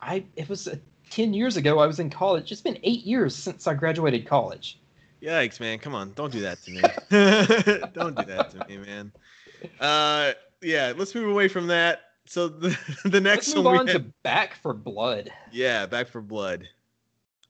[0.00, 0.76] I it was uh,
[1.10, 2.50] 10 years ago I was in college.
[2.52, 4.78] It's been 8 years since I graduated college.
[5.22, 5.78] Yikes, man!
[5.78, 6.80] Come on, don't do that to me.
[7.94, 9.12] don't do that to me, man.
[9.80, 12.00] Uh, yeah, let's move away from that.
[12.26, 15.30] So the the next Let's move one on to Back 4 Blood.
[15.52, 16.68] yeah, Back 4 Blood.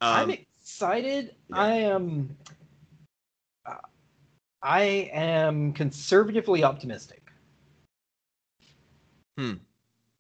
[0.00, 1.34] I'm Um, excited.
[1.48, 1.56] yeah.
[1.56, 2.36] I am
[3.64, 3.76] uh,
[4.62, 7.20] I am conservatively optimistic
[9.38, 9.54] Hmm.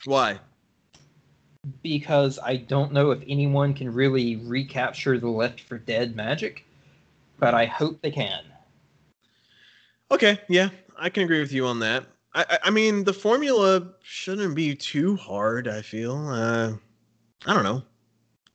[0.06, 0.38] why?
[1.82, 6.64] Because I don't know if anyone can really recapture the Left 4 Dead magic,
[7.38, 8.42] but I hope they can.
[10.10, 12.04] Okay, yeah, I can agree with you on that.
[12.34, 15.68] I, I, I mean, the formula shouldn't be too hard.
[15.68, 16.16] I feel.
[16.28, 16.72] Uh,
[17.46, 17.82] I don't know.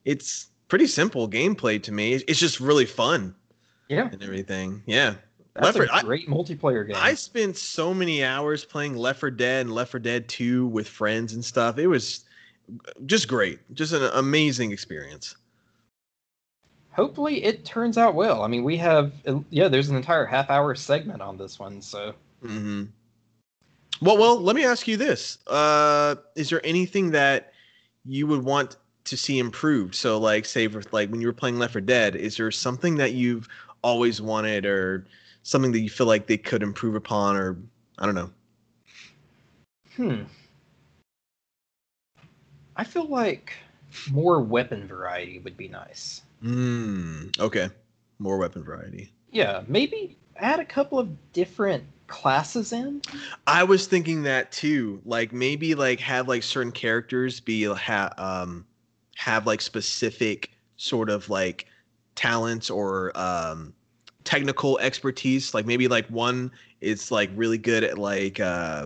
[0.04, 2.14] It's pretty simple gameplay to me.
[2.14, 3.34] It's just really fun
[3.88, 4.84] Yeah, and everything.
[4.86, 5.16] Yeah.
[5.56, 6.98] that's 4 a I- great multiplayer game.
[7.00, 10.90] I spent so many hours playing Left 4 Dead and Left 4 Dead 2 with
[10.90, 11.78] friends and stuff.
[11.78, 12.26] It was
[13.06, 13.60] just great.
[13.74, 15.36] Just an amazing experience.
[16.92, 18.42] Hopefully, it turns out well.
[18.44, 19.14] I mean, we have
[19.52, 22.86] yeah, there's an entire half hour segment on this one, so hmm
[24.02, 27.54] Well, well, let me ask you this: uh, Is there anything that
[28.06, 29.96] you would want to see improved?
[29.96, 32.96] So, like, say, for, like when you were playing Left 4 Dead, is there something
[32.98, 33.48] that you've
[33.84, 35.06] always wanted, or
[35.44, 37.58] something that you feel like they could improve upon, or
[38.00, 38.32] I don't know?
[39.96, 40.24] hmm.
[42.78, 43.54] I feel like
[44.12, 46.22] more weapon variety would be nice.
[46.44, 47.70] Mm, okay,
[48.20, 49.12] more weapon variety.
[49.32, 53.02] Yeah, maybe add a couple of different classes in.
[53.48, 55.02] I was thinking that too.
[55.06, 58.66] Like maybe like have like certain characters be ha- um
[59.16, 61.66] have like specific sort of like
[62.16, 63.74] talents or um
[64.24, 65.56] technical expertise.
[65.56, 68.86] Like maybe like one is like really good at like uh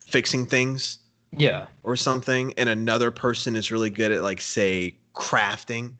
[0.00, 0.98] fixing things
[1.36, 5.94] Yeah, or something and another person is really good at like say crafting.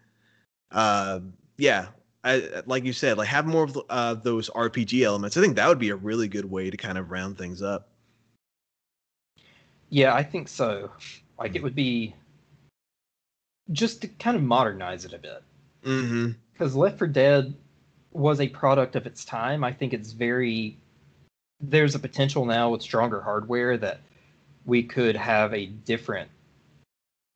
[0.70, 1.20] Uh
[1.58, 1.88] yeah,
[2.24, 5.36] I, like you said, like have more of uh, those RPG elements.
[5.36, 7.88] I think that would be a really good way to kind of round things up.
[9.90, 10.90] yeah, I think so.
[11.38, 12.14] Like it would be
[13.72, 15.42] just to kind of modernize it a bit.
[15.84, 16.30] Mm-hmm.
[16.52, 17.54] because Left 4 Dead
[18.12, 19.64] was a product of its time.
[19.64, 20.76] I think it's very
[21.60, 24.00] there's a potential now with stronger hardware that
[24.64, 26.30] we could have a different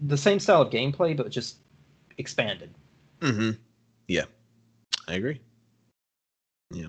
[0.01, 1.57] the same style of gameplay but just
[2.19, 2.75] expanded.
[3.21, 3.51] Mm-hmm.
[4.09, 4.25] Yeah,
[5.09, 5.41] I agree.
[6.71, 6.89] Yeah.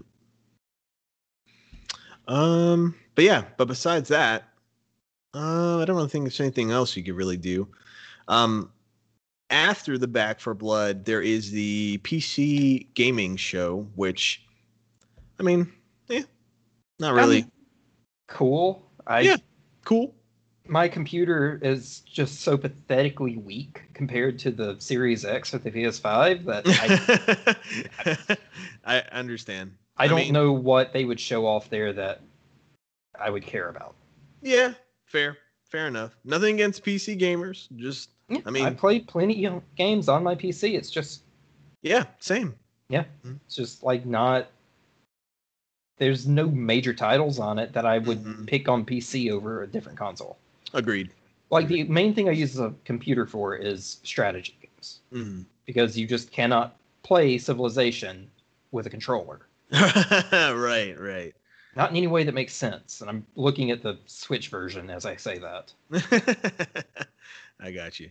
[2.28, 4.50] Um, but yeah, but besides that,
[5.34, 7.68] uh, I don't really think there's anything else you could really do.
[8.28, 8.72] Um,
[9.50, 14.46] after the Back 4 Blood, there is the PC gaming show, which,
[15.40, 15.72] I mean,
[16.08, 16.24] yeah,
[17.00, 17.52] not really I mean,
[18.28, 18.92] cool.
[19.06, 19.38] I Yeah.
[19.86, 20.14] cool.
[20.70, 26.46] My computer is just so pathetically weak compared to the Series X with the PS5
[26.46, 26.64] that
[28.06, 28.38] I
[28.86, 29.74] I understand.
[29.98, 32.22] I I don't mean- know what they would show off there that
[33.20, 33.96] I would care about.
[34.42, 34.74] Yeah,
[35.06, 35.38] fair.
[35.70, 36.16] fair enough.
[36.24, 37.68] Nothing against PC gamers.
[37.76, 40.76] Just Yeah, I mean- I play plenty of games on my PC.
[40.76, 41.24] It's just
[41.82, 42.56] yeah, same.
[42.90, 43.04] Yeah.
[43.46, 44.48] It's just like not.
[46.00, 48.46] There's no major titles on it that I would Mhm.
[48.48, 50.38] pick on PC over a different console.
[50.74, 51.12] Agreed.
[51.50, 55.46] Like the main thing I use a computer for is strategy games Mhm.
[55.66, 58.30] because you just cannot play Civilization
[58.72, 59.42] with a controller.
[59.72, 61.34] right, right.
[61.76, 63.02] Not in any way that makes sense.
[63.02, 65.74] And I'm looking at the Switch version as I say that.
[67.60, 68.10] I got you.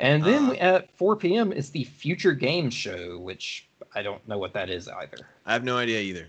[0.00, 1.52] And then Uh, at 4 p.m.
[1.52, 5.18] is the Future Games Show, which I don't know what that is either.
[5.46, 6.28] I have no idea either.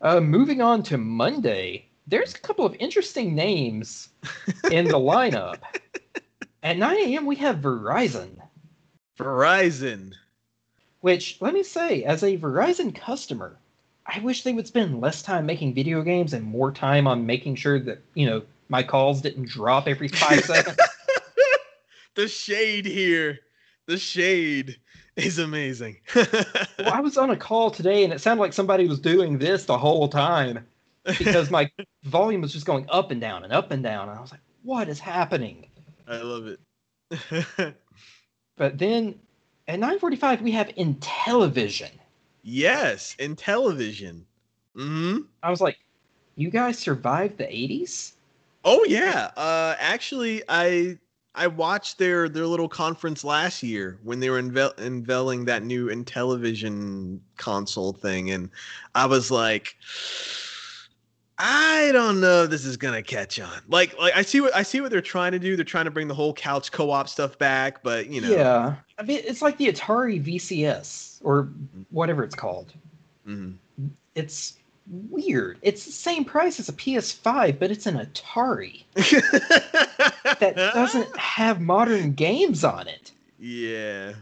[0.00, 4.08] Uh, moving on to Monday, there's a couple of interesting names
[4.70, 5.58] in the lineup.
[6.62, 8.30] At 9 a.m., we have Verizon,
[9.18, 10.12] Verizon.
[11.00, 13.56] which, let me say, as a Verizon customer,
[14.06, 17.56] I wish they would spend less time making video games and more time on making
[17.56, 20.76] sure that, you know, my calls didn't drop every five seconds.
[22.14, 23.38] the shade here.
[23.86, 24.76] The shade
[25.16, 25.98] is amazing.
[26.78, 29.64] Well, I was on a call today and it sounded like somebody was doing this
[29.64, 30.64] the whole time
[31.18, 31.70] because my
[32.04, 34.08] volume was just going up and down and up and down.
[34.08, 35.66] And I was like, what is happening?
[36.06, 36.60] I love it.
[38.56, 39.18] But then
[39.66, 41.90] at 9:45 we have Intellivision.
[42.42, 44.26] yes, in television.
[44.74, 45.78] hmm I was like,
[46.36, 48.16] you guys survived the 80s?
[48.64, 49.30] Oh yeah.
[49.36, 50.98] Uh, actually, I
[51.34, 57.20] I watched their their little conference last year when they were unveiling that new Intellivision
[57.36, 58.50] console thing, and
[58.94, 59.76] I was like,
[61.38, 63.60] I don't know if this is gonna catch on.
[63.68, 65.54] Like like I see what I see what they're trying to do.
[65.56, 68.76] They're trying to bring the whole couch co-op stuff back, but you know, Yeah.
[68.98, 71.48] I mean, it's like the Atari VCS or
[71.90, 72.72] whatever it's called.
[73.28, 73.54] Mhm.
[74.14, 74.54] It's
[75.10, 75.58] weird.
[75.62, 78.84] It's the same price as a PS5, but it's an Atari
[80.40, 83.10] that doesn't have modern games on it.
[83.38, 84.14] Yeah.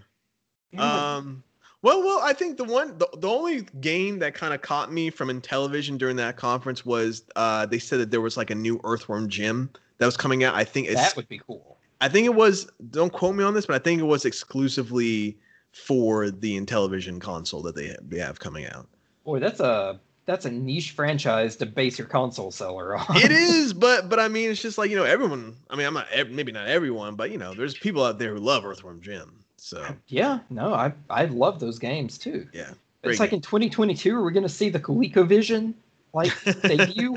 [0.73, 1.45] Like, Um.
[1.85, 5.11] Well, well, I think the one, the, the only game that kind of caught me
[5.11, 8.81] from Intellivision during that conference was uh, they said that there was like a new
[8.85, 9.69] Earthworm Jim
[9.99, 10.55] that was coming out.
[10.55, 11.77] I think it's, that would be cool.
[12.01, 12.71] I think it was.
[12.89, 15.37] Don't quote me on this, but I think it was exclusively
[15.73, 18.89] for the Intellivision console that they they have coming out.
[19.27, 23.15] Boy, that's a that's a niche franchise to base your console seller on.
[23.19, 25.55] it is, but but I mean, it's just like you know, everyone.
[25.69, 28.41] I mean, I'm not maybe not everyone, but you know, there's people out there who
[28.41, 29.44] love Earthworm Jim.
[29.65, 32.47] So Yeah, no, I I love those games too.
[32.53, 32.73] yeah,
[33.03, 35.73] it's like in 2022, are we going to see the ColecoVision
[36.13, 36.33] like
[36.65, 37.15] debut?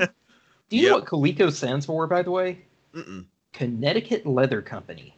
[0.70, 2.64] Do you know what Coleco stands for, by the way?
[2.94, 3.26] Mm-mm.
[3.52, 5.14] Connecticut Leather Company.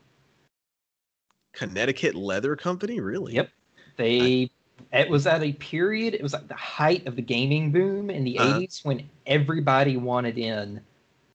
[1.53, 3.35] Connecticut Leather Company, really?
[3.35, 3.51] Yep.
[3.97, 4.51] They
[4.93, 8.25] it was at a period, it was at the height of the gaming boom in
[8.25, 8.59] the Uh-huh.
[8.59, 10.81] 80s when everybody wanted in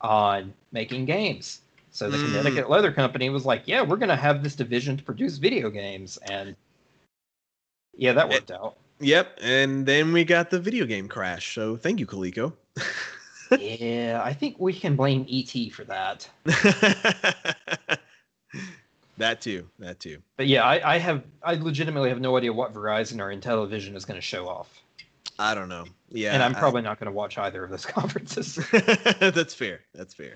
[0.01, 1.61] on making games.
[1.95, 2.25] So the Mm.
[2.25, 5.69] Connecticut Leather Company was like, "Yeah, we're going to have this division to produce video
[5.69, 6.57] games." And
[7.95, 8.75] yeah, that worked out.
[8.99, 11.55] Yep, and then we got the video game crash.
[11.55, 12.51] So thank you, Coleco.
[13.57, 16.29] yeah, I think we can blame ET for that.
[19.17, 19.69] that too.
[19.79, 20.21] That too.
[20.35, 24.03] But yeah, I, I have I legitimately have no idea what Verizon or Intellivision is
[24.03, 24.81] going to show off.
[25.39, 25.85] I don't know.
[26.09, 28.55] Yeah, and I'm I- probably not going to watch either of those conferences.
[29.19, 29.79] that's fair.
[29.93, 30.35] That's fair.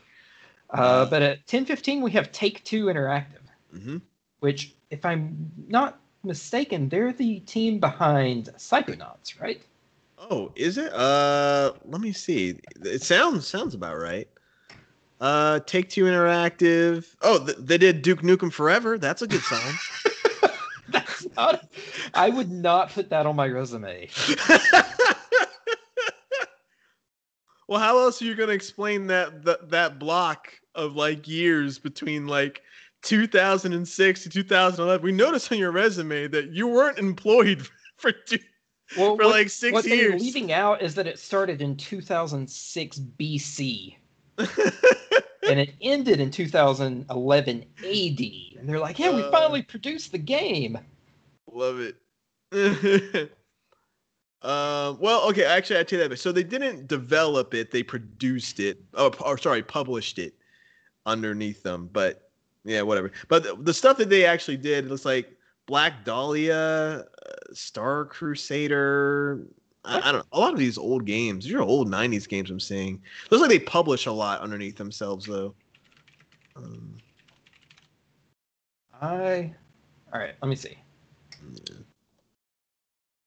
[0.71, 3.97] Uh, but at 10:15 we have Take Two Interactive, hmm
[4.39, 9.61] which, if I'm not mistaken, they're the team behind Psychonauts, right?
[10.17, 10.93] Oh, is it?
[10.93, 12.59] Uh, let me see.
[12.83, 14.27] It sounds sounds about right.
[15.19, 17.05] Uh, Take Two Interactive.
[17.21, 18.97] Oh, th- they did Duke Nukem Forever.
[18.97, 19.73] That's a good sign.
[20.91, 21.69] That's not.
[22.13, 24.09] I would not put that on my resume.
[27.67, 32.27] well, how else are you gonna explain that that that block of like years between
[32.27, 32.61] like
[33.03, 35.03] 2006 to 2011?
[35.03, 38.39] We noticed on your resume that you weren't employed for two,
[38.97, 40.21] Well, for what, like six what they're years.
[40.21, 43.95] leaving out is that it started in 2006 BC
[44.37, 48.19] and it ended in 2011 AD.
[48.59, 49.31] And they're like, "Yeah, we Uh.
[49.31, 50.77] finally produced the game."
[51.51, 51.95] Love it.
[54.41, 56.17] um, well, okay, actually, I tell you that.
[56.17, 58.81] So they didn't develop it; they produced it.
[58.93, 60.35] Oh, or sorry, published it
[61.05, 61.89] underneath them.
[61.91, 62.29] But
[62.63, 63.11] yeah, whatever.
[63.27, 65.35] But the, the stuff that they actually did, it looks like
[65.65, 69.45] Black Dahlia, uh, Star Crusader.
[69.85, 70.25] I, I don't know.
[70.33, 71.45] A lot of these old games.
[71.45, 72.49] These are old '90s games.
[72.49, 73.01] I'm seeing.
[73.29, 75.53] Looks like they publish a lot underneath themselves, though.
[76.55, 76.97] Um,
[79.01, 79.53] I.
[80.11, 80.77] All right, let me see.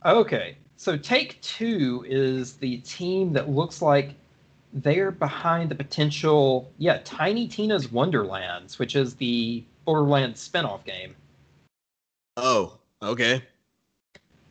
[0.05, 4.17] Okay, so Take Two is the team that looks like
[4.73, 11.15] they're behind the potential, yeah, Tiny Tina's Wonderlands, which is the Borderlands spinoff game.
[12.37, 13.43] Oh, okay.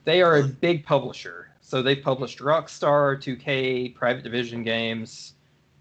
[0.04, 1.50] They are a big publisher.
[1.62, 5.34] So they've published Rockstar, 2K, Private Division games,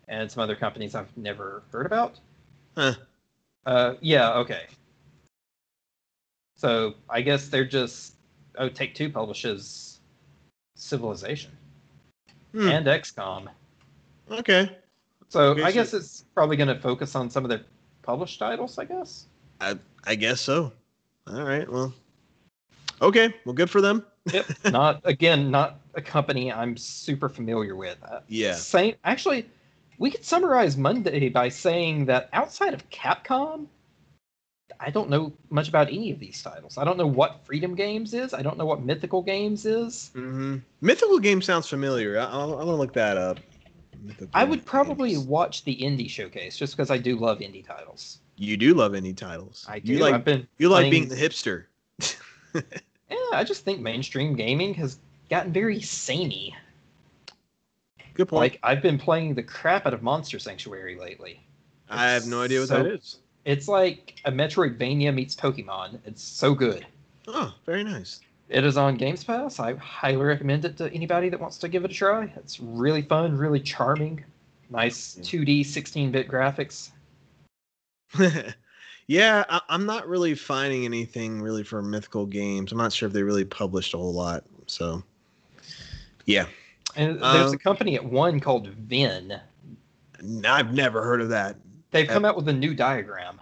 [0.08, 2.18] and some other companies I've never heard about.
[2.76, 2.94] Huh.
[3.66, 4.66] Uh, yeah, okay.
[6.56, 8.14] So I guess they're just
[8.58, 10.00] oh, Take Two publishes
[10.76, 11.50] Civilization
[12.52, 13.48] Hmm, and XCOM.
[14.30, 14.70] Okay.
[15.28, 17.62] So Okay, I so- guess it's probably going to focus on some of their
[18.02, 18.78] published titles.
[18.78, 19.26] I guess.
[19.60, 20.72] I I guess so.
[21.26, 21.68] All right.
[21.70, 21.92] Well.
[23.02, 23.34] Okay.
[23.44, 24.04] Well, good for them.
[24.32, 24.46] Yep.
[24.72, 27.98] not again, not a company I'm super familiar with.
[28.02, 28.54] Uh, Yeah.
[28.54, 28.94] Same.
[29.04, 29.46] Actually,
[29.98, 33.66] we could summarize Monday by saying that outside of Capcom,
[34.78, 36.78] I don't know much about any of these titles.
[36.78, 38.32] I don't know what Freedom Games is.
[38.32, 40.10] I don't know what Mythical Games is.
[40.14, 42.18] hmm Mythical game sounds familiar.
[42.18, 43.38] I, I'll, I'm gonna look that up.
[44.34, 48.18] I would probably watch the indie showcase just because I do love indie titles.
[48.36, 49.66] You do love indie titles.
[49.68, 49.92] I do.
[49.92, 51.64] You like I've been you like playing- being the hipster.
[53.10, 56.54] Yeah, I just think mainstream gaming has gotten very samey.
[58.14, 58.40] Good point.
[58.40, 61.44] Like I've been playing the crap out of Monster Sanctuary lately.
[61.88, 63.18] I have no idea what so- that is.
[63.44, 65.98] It's like a Metroidvania meets Pokemon.
[66.04, 66.86] It's so good.
[67.26, 68.20] Oh, very nice.
[68.50, 69.60] It is on Games Pass.
[69.60, 72.32] I highly recommend it to anybody that wants to give it a try.
[72.36, 74.24] It's really fun, really charming.
[74.70, 76.90] Nice 2D 16-bit graphics.
[79.06, 82.72] yeah, I, I'm not really finding anything really for mythical games.
[82.72, 84.42] I'm not sure if they really published a whole lot.
[84.66, 85.00] So,
[86.26, 86.46] yeah,
[86.96, 89.40] And there's Um, a company at one called Vin.
[90.44, 91.54] I've never heard of that.
[91.92, 93.40] They've come out with a new diagram.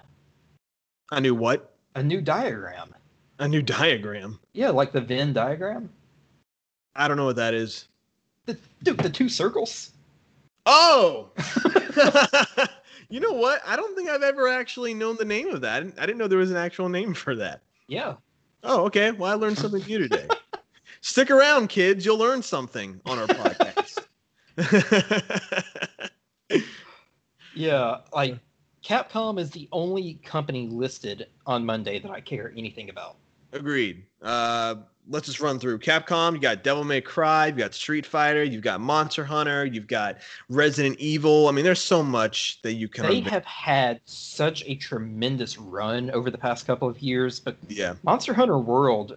[1.11, 2.95] I knew what A new diagram.
[3.39, 4.39] A new diagram.
[4.53, 5.91] Yeah, like the Venn diagram.
[6.95, 7.89] I don't know what that is.
[8.47, 9.93] The, dude, the two circles.
[10.67, 11.31] Oh,
[13.09, 13.63] you know what?
[13.67, 15.77] I don't think I've ever actually known the name of that.
[15.77, 17.63] I didn't, I didn't know there was an actual name for that.
[17.87, 18.15] Yeah.
[18.65, 19.13] Oh, okay.
[19.13, 20.27] Well, I learned something new today.
[21.01, 22.05] Stick around, kids.
[22.05, 24.05] You'll learn something on our podcast.
[27.59, 28.39] Yeah, like
[28.85, 33.17] Capcom is the only company listed on Monday that I care anything about.
[33.53, 34.05] Agreed.
[34.23, 34.77] Uh,
[35.09, 36.35] let's just run through Capcom.
[36.35, 37.47] You got Devil May Cry.
[37.47, 38.45] You've got Street Fighter.
[38.45, 39.65] You've got Monster Hunter.
[39.65, 40.19] You've got
[40.51, 41.49] Resident Evil.
[41.49, 43.07] I mean, there's so much that you can.
[43.07, 43.33] They unveil.
[43.33, 47.95] have had such a tremendous run over the past couple of years, but Yeah.
[48.03, 49.17] Monster Hunter World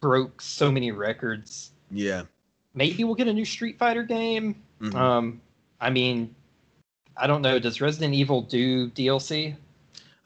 [0.00, 1.70] broke so many records.
[1.90, 2.22] Yeah.
[2.74, 4.56] Maybe we'll get a new Street Fighter game.
[4.80, 4.94] Mhm.
[4.94, 5.40] Um,
[5.80, 6.34] I mean,
[7.16, 7.58] I don't know.
[7.58, 9.54] Does Resident Evil do DLC?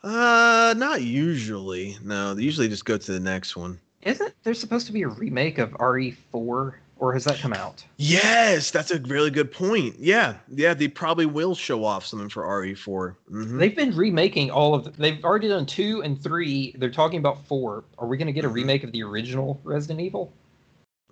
[0.06, 1.98] Uh, not usually.
[2.04, 3.80] No, they usually just go to the next one.
[4.02, 6.14] Isn't there supposed to be a remake of RE4,
[6.44, 7.84] or has that come out?
[7.96, 9.96] Yes, that's a really good point.
[9.98, 13.16] Yeah, yeah, they probably will show off something for RE4.
[13.32, 13.58] Mhm.
[13.58, 14.84] They've been remaking all of.
[14.84, 16.72] The, they've already done two and three.
[16.78, 17.82] They're talking about four.
[17.98, 18.54] Are we going to get a Mhm.
[18.54, 20.32] remake of the original Resident Evil?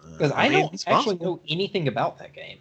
[0.01, 1.27] Uh, Because I, mean, don't actually possible.
[1.27, 2.59] know anything about that game.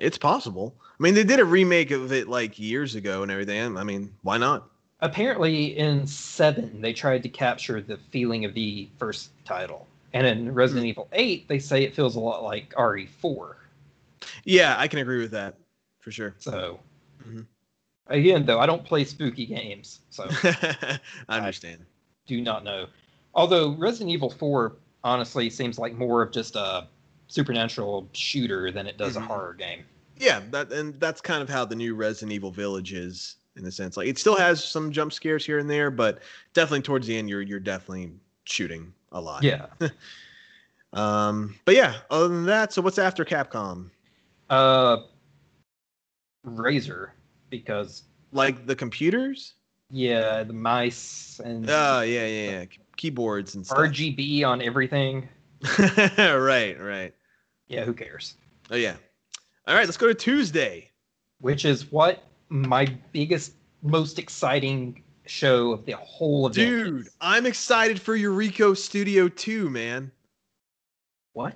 [0.00, 0.74] It's possible.
[0.82, 3.76] I mean, they did a remake of it like years ago and everything.
[3.76, 4.68] I mean, why not?
[5.00, 10.52] Apparently, in seven, they tried to capture the feeling of the first title, and in
[10.52, 10.90] Resident Hmm.
[10.90, 13.54] Evil Eight, they say it feels a lot like RE4.
[14.44, 15.54] Yeah, I can agree with that
[16.00, 16.34] for sure.
[16.38, 16.80] So,
[17.24, 17.46] Mhm.
[18.08, 20.24] again, though, I don't play spooky games, so
[21.28, 21.84] I understand.
[22.26, 22.88] do not know.
[23.34, 26.88] Although Resident Evil 4 honestly seems like more of just a
[27.28, 29.18] supernatural shooter than it does Mhm.
[29.22, 29.84] a horror game.
[30.16, 33.72] Yeah, that and that's kind of how the new Resident Evil Village is in a
[33.72, 33.96] sense.
[33.96, 36.20] Like it still has some jump scares here and there, but
[36.54, 38.12] definitely towards the end, you're you're definitely
[38.44, 39.42] shooting a lot.
[39.42, 39.66] Yeah.
[40.94, 41.54] Um.
[41.66, 43.90] But yeah, other than that, so what's after Capcom?
[44.48, 45.00] Uh
[46.46, 47.10] Razer
[47.50, 49.52] because Like the computers?
[49.90, 52.64] yeah, the mice and Oh yeah, yeah, yeah.
[52.96, 53.78] Keyboards and stuff.
[53.78, 55.28] RGB on everything.
[55.78, 57.14] right, right.
[57.68, 58.34] Yeah, who cares?
[58.70, 58.96] Oh yeah.
[59.66, 60.90] All right, let's go to Tuesday.
[61.40, 66.84] Which is what my biggest most exciting show of the whole event.
[66.84, 67.08] Dude.
[67.20, 70.10] I'm excited for Eureka Studio 2, man.
[71.34, 71.54] What?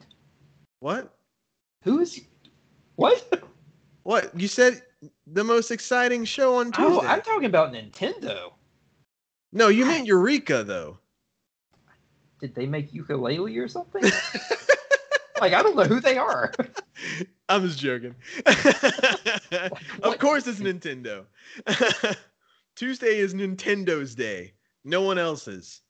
[0.81, 1.15] What?
[1.85, 2.21] Who is
[2.97, 3.43] What?
[4.05, 4.39] What?
[4.39, 4.83] You said
[5.27, 6.83] the most exciting show on Tuesday.
[6.83, 8.53] Oh, I'm talking about Nintendo.
[9.53, 10.99] no, you meant Eureka though.
[12.41, 14.03] Did they make ukulele or something?
[15.43, 16.53] like I don't know who they are.
[17.49, 18.15] I'm just joking.
[20.03, 21.25] of course it's Nintendo.
[22.77, 24.53] Tuesday is Nintendo's day.
[24.85, 25.81] No one else's.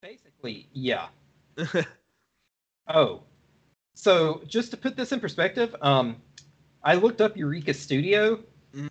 [0.00, 1.08] Basically, yeah.
[2.88, 3.22] Oh,
[3.94, 6.16] so just to put this in perspective, um,
[6.82, 8.42] I looked up Eureka Studio.
[8.74, 8.88] Mhm.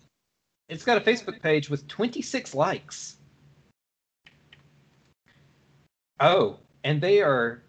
[0.68, 3.16] It's got a Facebook page with 26 likes.
[6.20, 7.63] Oh, and they are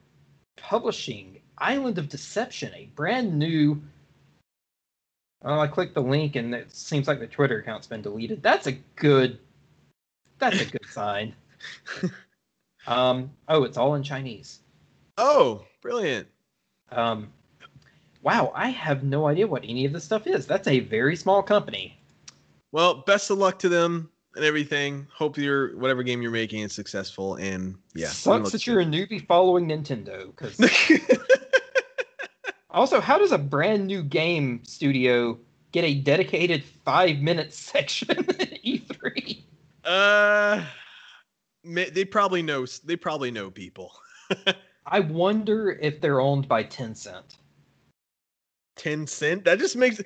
[0.58, 3.82] publishing Island of Deception, a brand new.
[5.43, 8.41] Oh, I clicked the link and it seems like the Twitter account's been deleted.
[8.41, 9.39] That's a good.
[10.39, 11.34] That's a good sign.
[12.88, 13.32] Um.
[13.47, 14.60] Oh, it's all in Chinese.
[15.18, 16.28] Oh, brilliant.
[16.91, 17.30] Um.
[18.22, 20.47] Wow, I have no idea what any of this stuff is.
[20.47, 21.97] That's a very small company.
[22.72, 25.08] Well, best of luck to them and everything.
[25.14, 27.36] Hope your whatever game you're making is successful.
[27.36, 30.28] And yeah, Sucks that you're a newbie following Nintendo.
[30.36, 30.60] Because
[32.70, 35.38] also, how does a brand new game studio
[35.72, 38.10] get a dedicated five minute section
[38.40, 39.44] in E E3?
[39.86, 40.66] uh,
[41.64, 42.66] they probably know.
[42.84, 43.92] They probably know people.
[44.86, 47.38] I wonder if they're owned by Tencent.
[48.76, 49.46] Ten cent.
[49.46, 50.02] That just makes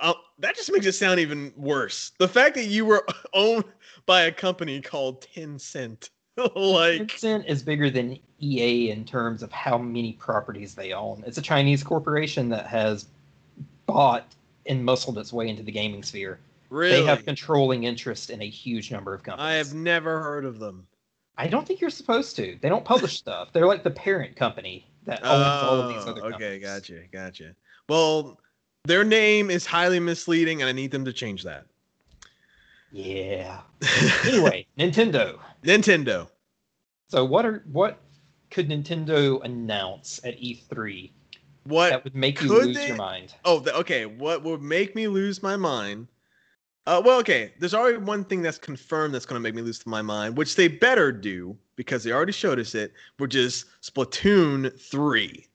[0.00, 2.12] uh, that just makes it sound even worse.
[2.18, 3.64] The fact that you were owned
[4.06, 9.52] by a company called Ten Cent, like Tencent is bigger than EA in terms of
[9.52, 11.22] how many properties they own.
[11.26, 13.06] It's a Chinese corporation that has
[13.86, 14.26] bought
[14.66, 16.38] and muscled its way into the gaming sphere.
[16.70, 19.44] really, They have controlling interest in a huge number of companies.
[19.50, 20.86] I have never heard of them.
[21.36, 22.56] I don't think you're supposed to.
[22.62, 23.52] They don't publish stuff.
[23.52, 26.46] They're like the parent company that owns all of these other Oh, companies.
[26.46, 27.54] okay, gotcha, gotcha.
[27.88, 28.40] Well,
[28.84, 31.66] their name is highly misleading, and I need them to change that.
[32.92, 33.60] Yeah.
[34.26, 35.38] Anyway, Nintendo.
[35.62, 36.28] Nintendo.
[37.08, 37.98] So what are what
[38.50, 41.10] could Nintendo announce at E3
[41.64, 41.90] What?
[41.90, 43.34] that would make you lose they- your mind?
[43.44, 44.06] Oh, the, okay.
[44.06, 46.08] What would make me lose my mind?
[46.86, 47.52] Uh, well, okay.
[47.58, 50.56] There's already one thing that's confirmed that's going to make me lose my mind, which
[50.56, 55.46] they better do because they already showed us it, which is Splatoon 3.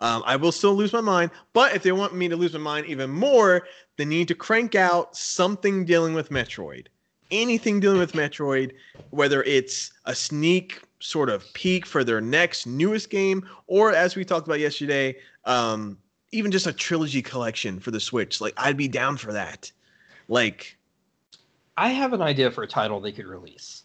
[0.00, 2.58] Um, I will still lose my mind, but if they want me to lose my
[2.58, 3.66] mind even more,
[3.96, 6.86] they need to crank out something dealing with Metroid.
[7.30, 8.72] Anything dealing with Metroid,
[9.10, 14.24] whether it's a sneak sort of peek for their next newest game, or as we
[14.24, 15.96] talked about yesterday, um,
[16.32, 18.40] even just a trilogy collection for the Switch.
[18.40, 19.72] Like I'd be down for that.
[20.28, 20.76] Like
[21.76, 23.84] I have an idea for a title they could release.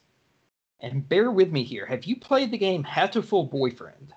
[0.79, 1.85] And bear with me here.
[1.85, 4.13] Have you played the game Hatoful Boyfriend?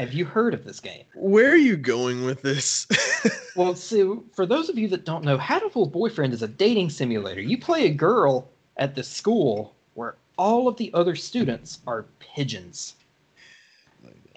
[0.00, 1.04] Have you heard of this game?
[1.14, 2.86] where are you going with this?
[3.56, 7.40] Well, so for those of you that don't know, Hatoful Boyfriend is a dating simulator.
[7.42, 8.48] You play a girl
[8.78, 12.94] at the school where all of the other students are pigeons.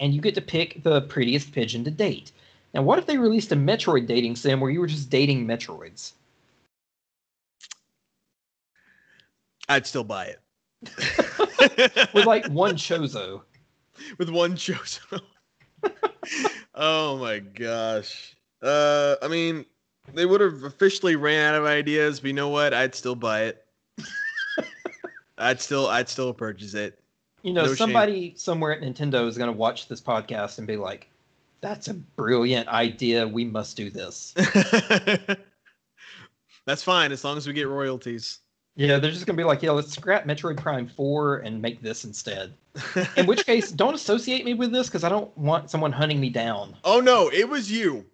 [0.00, 2.32] And you get to pick the prettiest pigeon to date.
[2.74, 6.12] Now, what if they released a Metroid dating sim where you were just dating Metroids?
[9.68, 10.40] I'd still buy it.
[12.12, 13.42] With like one Chozo.
[14.18, 15.20] with one Chozo.
[16.74, 18.34] Oh my gosh.
[18.62, 19.64] Uh, I mean,
[20.14, 22.74] they would have officially ran out of ideas, but you know what?
[22.74, 23.64] I'd still buy it.
[25.38, 26.98] I'd still, I'd still purchase it.
[27.42, 27.76] You know, No shame.
[27.76, 31.10] somebody somewhere at Nintendo is going to watch this podcast and be like,
[31.60, 33.26] that's a brilliant idea.
[33.26, 34.34] We must do this.
[36.66, 38.38] That's fine as long as we get royalties.
[38.76, 41.80] Yeah, they're just going to be like, yeah, let's scrap Metroid Prime 4 and make
[41.80, 42.52] this instead.
[43.16, 46.28] In which case, don't associate me with this because I don't want someone hunting me
[46.28, 46.74] down.
[46.82, 48.04] oh no, it was you.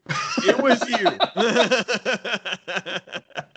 [0.45, 1.09] It was you.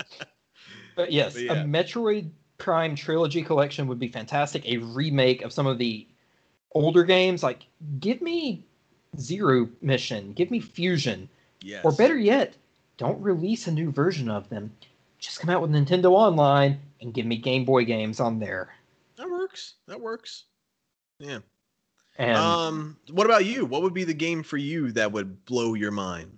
[0.96, 1.54] But yes, But yeah.
[1.54, 4.64] a Metroid Prime trilogy collection would be fantastic.
[4.66, 6.08] A remake of some of the
[6.74, 7.66] older games, like
[8.00, 8.64] give me
[9.20, 11.30] Zero Mission, give me Fusion,
[11.62, 11.84] yes.
[11.84, 12.56] or better yet,
[12.98, 14.72] don't release a new version of them.
[15.20, 18.74] Just come out with Nintendo Online and give me Game Boy games on there.
[19.18, 19.76] That works.
[19.88, 20.46] That works.
[21.20, 21.40] Yeah.
[22.18, 23.66] And um, what about you?
[23.66, 26.38] What would be the game for you that would blow your mind?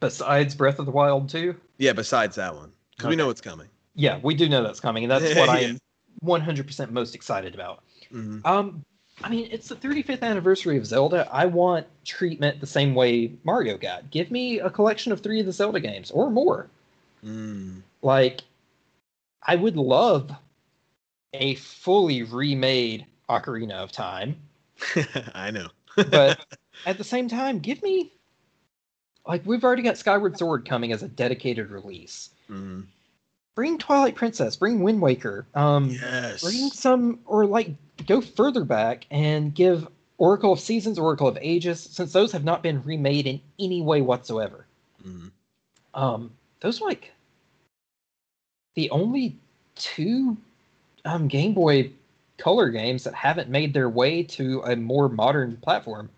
[0.00, 3.68] besides Breath of the Wild 2, Yeah, besides that one, because we know it's coming.
[3.94, 5.78] yeah, we do know that's coming, and that's what I am
[6.24, 7.82] 100% most excited about.
[8.10, 8.40] Mhm.
[8.46, 8.82] Um,
[9.22, 11.28] I mean, it's the 35th anniversary of Zelda.
[11.30, 14.10] I want treatment the same way Mario got.
[14.10, 16.70] Give me a collection of three of the Zelda games or more.
[17.22, 17.82] Mm.
[18.00, 18.40] Like,
[19.44, 20.30] I would love
[21.34, 24.36] a fully remade Ocarina of Time,
[25.34, 25.68] I know.
[25.96, 26.38] but
[26.86, 28.12] at the same time, give me
[29.26, 32.30] like we've already got Skyward Sword coming as a dedicated release.
[32.50, 32.86] Mhm.
[33.54, 35.46] Bring Twilight Princess, bring Wind Waker.
[35.54, 36.42] Um, Yes.
[36.42, 37.70] bring some or like
[38.06, 39.86] go further back and give
[40.18, 44.00] Oracle of Seasons, Oracle of Ages, since those have not been remade in any way
[44.02, 44.66] whatsoever.
[45.04, 45.30] Mhm.
[45.94, 47.12] Um, those like
[48.74, 49.36] the only
[49.76, 50.36] two
[51.04, 51.90] um, Game Boy
[52.38, 56.08] Color games that haven't made their way to a more modern platform.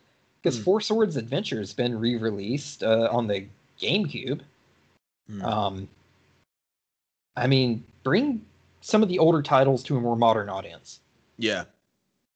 [0.42, 0.64] Because Hmm.
[0.64, 3.46] Four Swords Adventure has been re-released uh, on the
[3.80, 4.40] GameCube.
[5.28, 5.42] Hmm.
[5.44, 5.88] Um,
[7.36, 8.44] I mean, bring
[8.80, 11.00] some of the older titles to a more modern audience.
[11.38, 11.64] yeah.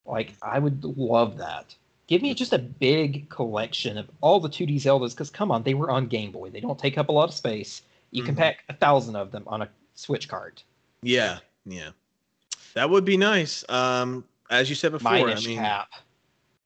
[0.07, 1.75] Like, I would love that.
[2.09, 5.75] Give me just a big collection of all the 2D Zeldas, because come on, they
[5.75, 6.51] were on Game Boy.
[6.51, 7.83] They don't take up a lot of space.
[8.11, 8.39] You can Mhm.
[8.39, 9.69] pack a thousand of them on a
[10.01, 10.65] Switch cart.
[11.03, 11.39] Yeah.
[11.67, 11.91] Yeah.
[12.75, 13.65] That would be nice.
[13.69, 15.91] Um, as you said before, I mean, cap.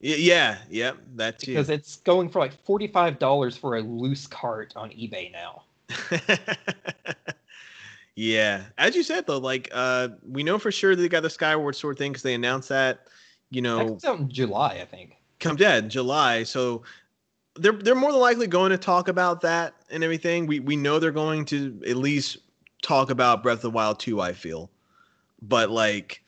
[0.00, 1.52] yeah, yeah, that too.
[1.52, 5.62] Because it's going for like $45 for a loose cart on eBay now.
[8.16, 11.74] yeah, as you said though, like uh, we know for sure they got the Skyward
[11.76, 13.06] Sword thing because they announced that.
[13.50, 15.16] You That know, comes out in July, I think.
[15.40, 16.82] comes yeah in July, so
[17.56, 20.46] they're they're more than likely going to talk about that and everything.
[20.46, 22.38] We we know they're going to at least
[22.84, 24.70] talk about Breath of the Wild 2, I feel.
[25.42, 26.22] But like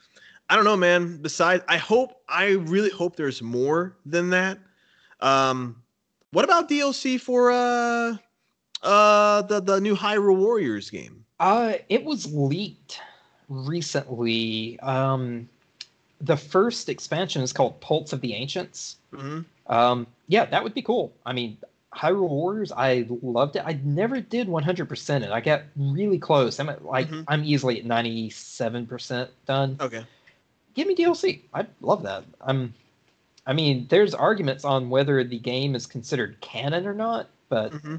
[0.48, 1.18] I don't know, man.
[1.22, 4.58] Besides I hope I really hope there's more than that.
[5.20, 5.82] Um
[6.32, 8.16] what about DLC for uh
[8.82, 11.24] uh the the new Hyrule Warriors game?
[11.38, 13.00] Uh, it was leaked
[13.48, 14.80] recently.
[14.80, 15.48] Um,
[16.20, 18.96] the first expansion is called Pulse of the Ancients.
[19.14, 21.12] hmm Um, yeah, that would be cool.
[21.26, 21.58] I mean,
[21.96, 23.62] Hyrule Warriors, I loved it.
[23.64, 25.30] I never did 100% it.
[25.30, 26.60] I got really close.
[26.60, 27.24] I'm at, like Mhm.
[27.26, 29.78] I'm easily at 97% done.
[29.80, 30.04] Okay.
[30.74, 31.40] Give me DLC.
[31.54, 32.24] I'd love that.
[32.42, 32.74] I'm
[33.48, 37.96] I mean, there's arguments on whether the game is considered canon or not, but hmm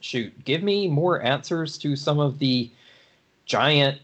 [0.00, 2.68] shoot, give me more answers to some of the
[3.46, 4.00] giant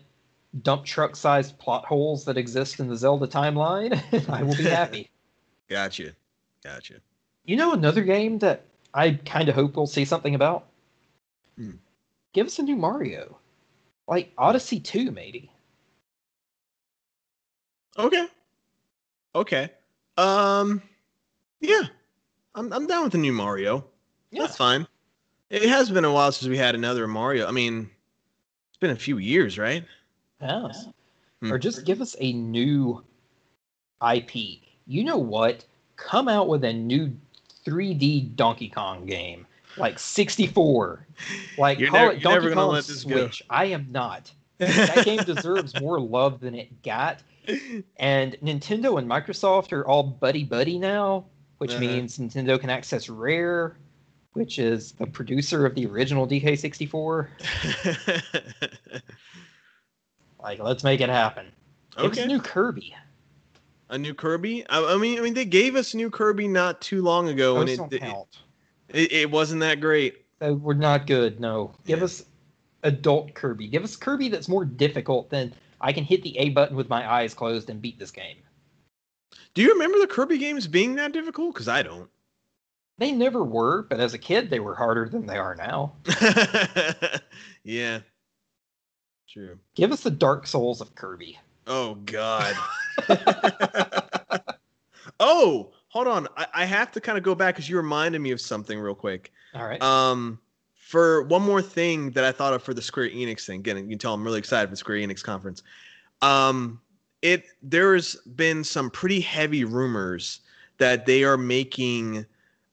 [0.62, 4.00] dump truck sized plot holes that exist in the Zelda timeline,
[4.30, 5.10] I will be happy.
[5.68, 6.12] Gotcha.
[6.62, 6.94] Gotcha.
[7.49, 10.66] You know, another game that I kind of hope we'll see something about?
[11.57, 11.76] Hmm.
[12.34, 13.38] Give us a new Mario.
[14.07, 15.51] Like Odyssey 2, maybe.
[17.96, 18.26] Okay.
[19.34, 19.70] Okay.
[20.18, 20.82] Um
[21.61, 21.84] yeah.
[22.55, 23.82] I'm I'm down with the new Mario.
[24.30, 24.42] Yeah.
[24.42, 24.86] That's fine.
[25.49, 27.49] It has been a while since we had another Mario.
[27.49, 27.88] I mean,
[28.68, 29.86] it's been a few years, right?
[30.42, 30.86] Yes.
[31.40, 31.51] Hmm.
[31.51, 33.03] Or just give us a new
[34.07, 34.61] IP.
[34.86, 35.64] You know what?
[35.96, 37.16] Come out with a new
[37.68, 39.46] 3D Donkey Kong game.
[39.76, 41.06] Like 64.
[41.58, 43.10] Like You're call never- it Donkey Kong this go.
[43.26, 43.42] Switch.
[43.50, 44.32] I am not.
[44.58, 47.22] That game deserves more love than it got.
[47.98, 51.26] And Nintendo and Microsoft are all buddy buddy now,
[51.58, 51.80] which Uh-huh.
[51.80, 53.76] means Nintendo can access Rare,
[54.32, 57.28] which is the producer of the original DK64.
[60.40, 61.46] Like, let's make it happen.
[61.96, 62.22] Okay.
[62.22, 62.94] a new Kirby.
[63.91, 64.66] A new Kirby.
[64.68, 67.68] I, I mean, I mean, they gave us new Kirby not too long ago, and
[67.68, 68.39] it, don't it, count.
[68.89, 70.24] it it wasn't that great.
[70.41, 71.41] Uh, we're not good.
[71.41, 72.05] No, give Yeah.
[72.07, 72.24] us
[72.82, 73.68] adult Kirby.
[73.68, 77.11] Give us Kirby that's more difficult than I can hit the A button with my
[77.11, 78.36] eyes closed and beat this game.
[79.55, 81.55] Do you remember the Kirby games being that difficult?
[81.55, 82.09] Because I don't.
[82.99, 85.93] They never were, but as a kid, they were harder than they are now.
[87.64, 88.01] yeah.
[89.28, 89.59] True.
[89.74, 91.39] Give us the Dark Souls of Kirby.
[91.68, 92.56] Oh God.
[95.20, 96.26] oh, hold on.
[96.36, 98.94] I, I have to kind of go back because you reminded me of something real
[98.94, 99.32] quick.
[99.54, 99.80] All right.
[99.82, 100.40] Um,
[100.74, 103.60] for one more thing that I thought of for the Square Enix thing.
[103.60, 105.62] Again, you can tell I'm really excited for the Square Enix conference.
[106.22, 106.80] Um,
[107.20, 110.40] it there's been some pretty heavy rumors
[110.78, 112.24] that they are making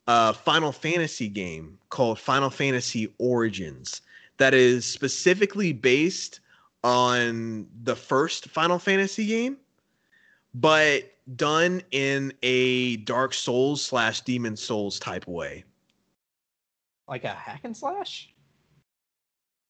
[0.07, 4.01] a Final Fantasy game called Final Fantasy Origins
[4.37, 6.39] that is specifically based
[6.85, 9.57] on the first Final Fantasy game,
[10.53, 15.63] but done in a Dark Souls slash Demon's Souls type way.
[17.07, 18.31] like a hack and slash?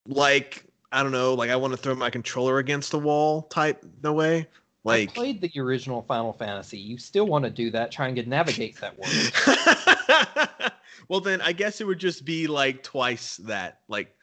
[0.05, 3.85] Like I don't know, like I want to throw my controller against the wall type
[4.01, 4.39] the way.
[4.39, 4.45] I
[4.83, 6.77] Like played the original Final Fantasy.
[6.77, 10.71] You still want to do that, trying to navigate that world.
[11.07, 13.79] well then I guess it would just be like twice that.
[13.87, 14.13] Like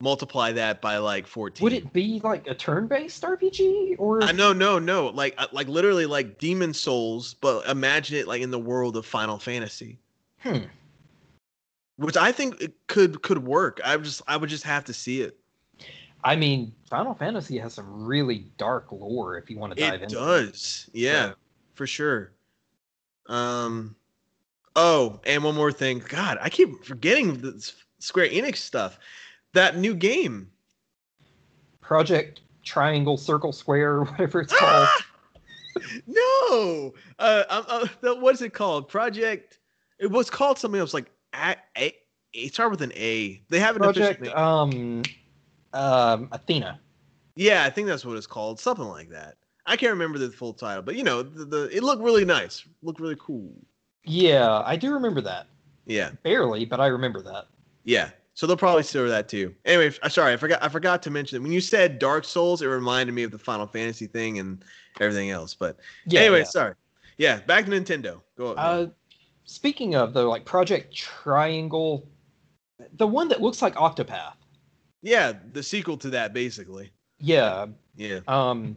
[0.00, 1.64] multiply that by like 14.
[1.64, 5.08] Would it be like a turn-based RPG or Uh, no, no, no.
[5.08, 9.06] Like, uh, like literally, like Demon's Souls, but imagine it like in the world of
[9.06, 9.98] Final Fantasy,
[10.40, 10.58] hmm.
[11.96, 13.80] which I think it could could work.
[13.84, 15.38] I would just, I would just have to see it.
[16.24, 20.00] I mean, Final Fantasy has some really dark lore if you want to dive in.
[20.00, 21.34] It into does, yeah, So-
[21.74, 22.32] for sure.
[23.28, 23.96] Um,
[24.76, 26.00] oh, and one more thing.
[26.08, 28.98] God, I keep forgetting the Square Enix stuff.
[29.54, 30.50] That new game.
[31.80, 34.88] Project Triangle Circle Square, whatever it's called.
[36.06, 38.88] no, uh, uh, what is it called?
[38.88, 39.60] Project.
[39.98, 41.94] It was called something else, like a, a,
[42.32, 43.42] it started with an A.
[43.48, 45.02] They have an Project um
[45.72, 46.80] um Athena.
[47.36, 49.36] Yeah, I think that's what it's called, something like that.
[49.66, 52.64] I can't remember the full title, but you know, the, the it looked really nice,
[52.82, 53.52] looked really cool.
[54.04, 55.46] Yeah, I do remember that.
[55.86, 57.46] Yeah, barely, but I remember that.
[57.84, 58.10] yeah.
[58.36, 59.54] So they'll probably store that too.
[59.64, 60.62] Anyway, sorry, I forgot.
[60.62, 63.38] I forgot to mention that when you said Dark Souls, it reminded me of the
[63.38, 64.62] Final Fantasy thing and
[65.00, 65.54] everything else.
[65.54, 66.20] But Yeah.
[66.20, 66.44] anyway, yeah.
[66.44, 66.74] sorry.
[67.16, 68.20] Yeah, back to Nintendo.
[68.36, 68.52] Go.
[68.52, 68.88] Uh,
[69.46, 72.06] speaking of the like Project Triangle,
[72.98, 74.34] the one that looks like Octopath.
[75.00, 76.90] yeah, the sequel to that, basically.
[77.18, 77.66] Yeah.
[77.96, 78.20] Yeah.
[78.28, 78.76] Um,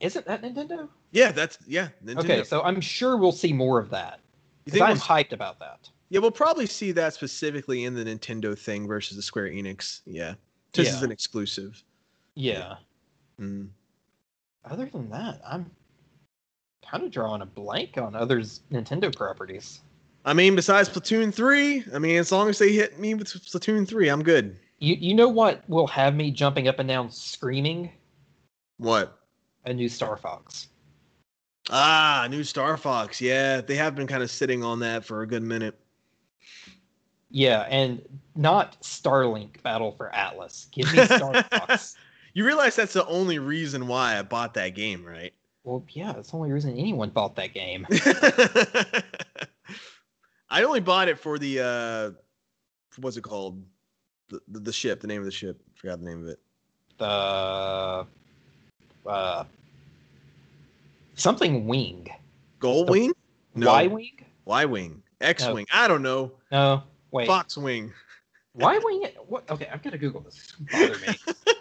[0.00, 0.88] isn't that Nintendo?
[1.12, 1.88] Yeah, that's yeah.
[2.02, 2.18] Nintendo.
[2.20, 4.20] Okay, so I'm sure we'll see more of that.
[4.64, 5.90] you 'cause think I'm we'll, hyped about that.
[6.10, 10.00] Yeah, we'll probably see that specifically in the Nintendo thing versus the Square Enix.
[10.06, 10.34] Yeah,
[10.72, 11.04] this is Yeah.
[11.04, 11.82] an exclusive.
[12.34, 12.76] Yeah.
[13.40, 13.68] Mm.
[14.64, 15.70] Other than that, I'm
[16.88, 19.80] kind of drawing a blank on others Nintendo properties.
[20.24, 23.86] I mean, besides Splatoon three, I mean, as long as they hit me with Splatoon
[23.86, 24.56] three, I'm good.
[24.78, 27.90] You you know what will have me jumping up and down screaming?
[28.78, 29.18] What?
[29.64, 30.68] A new Star Fox.
[31.70, 33.20] Ah, new Star Fox.
[33.20, 35.78] Yeah, they have been kind of sitting on that for a good minute.
[37.30, 38.02] Yeah, and
[38.34, 40.68] not Starlink Battle for Atlas.
[40.72, 41.96] Give me Star Fox.
[42.34, 45.32] You realize that's the only reason why I bought that game, right?
[45.64, 47.86] Well, yeah, that's the only reason anyone bought that game.
[50.50, 52.10] I only bought it for the uh
[52.98, 53.62] what's it called?
[54.30, 55.60] The, the the ship, the name of the ship.
[55.60, 56.38] I Forgot the name of it.
[56.98, 58.06] The
[59.06, 59.44] uh,
[61.14, 62.08] something wing.
[62.60, 63.12] Gold The- Wing?
[63.54, 63.68] No.
[63.68, 64.24] Y wing?
[64.44, 65.02] Y Wing.
[65.20, 65.66] X Wing.
[65.72, 66.32] I don't know.
[66.50, 67.26] No, wait.
[67.26, 67.92] Fox Wing.
[68.54, 69.04] Y wing?
[69.26, 69.48] What?
[69.50, 70.52] Okay, I've got to Google this.
[70.72, 71.14] Bother me.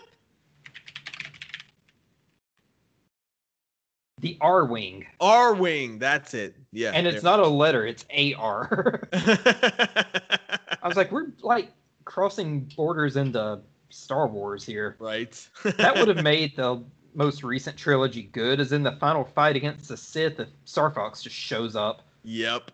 [4.19, 5.99] the Arwing, R Wing.
[5.99, 6.55] That's it.
[6.71, 6.91] Yeah.
[6.93, 9.07] and it's not a letter; it's A R.
[9.13, 11.71] I was like, we're like
[12.05, 14.95] crossing borders into Star Wars here.
[14.99, 15.47] right.
[15.77, 16.83] That would have made the
[17.13, 21.21] most recent trilogy good, as in the final fight against the Sith, if Star Fox
[21.21, 22.03] just shows up.
[22.23, 22.71] Yep.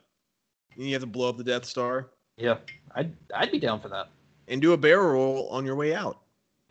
[0.75, 2.57] And you have to blow up the Death Star Yeah,
[2.95, 4.09] I'd I'd be down for that.
[4.47, 6.19] and do a barrel roll on your way out.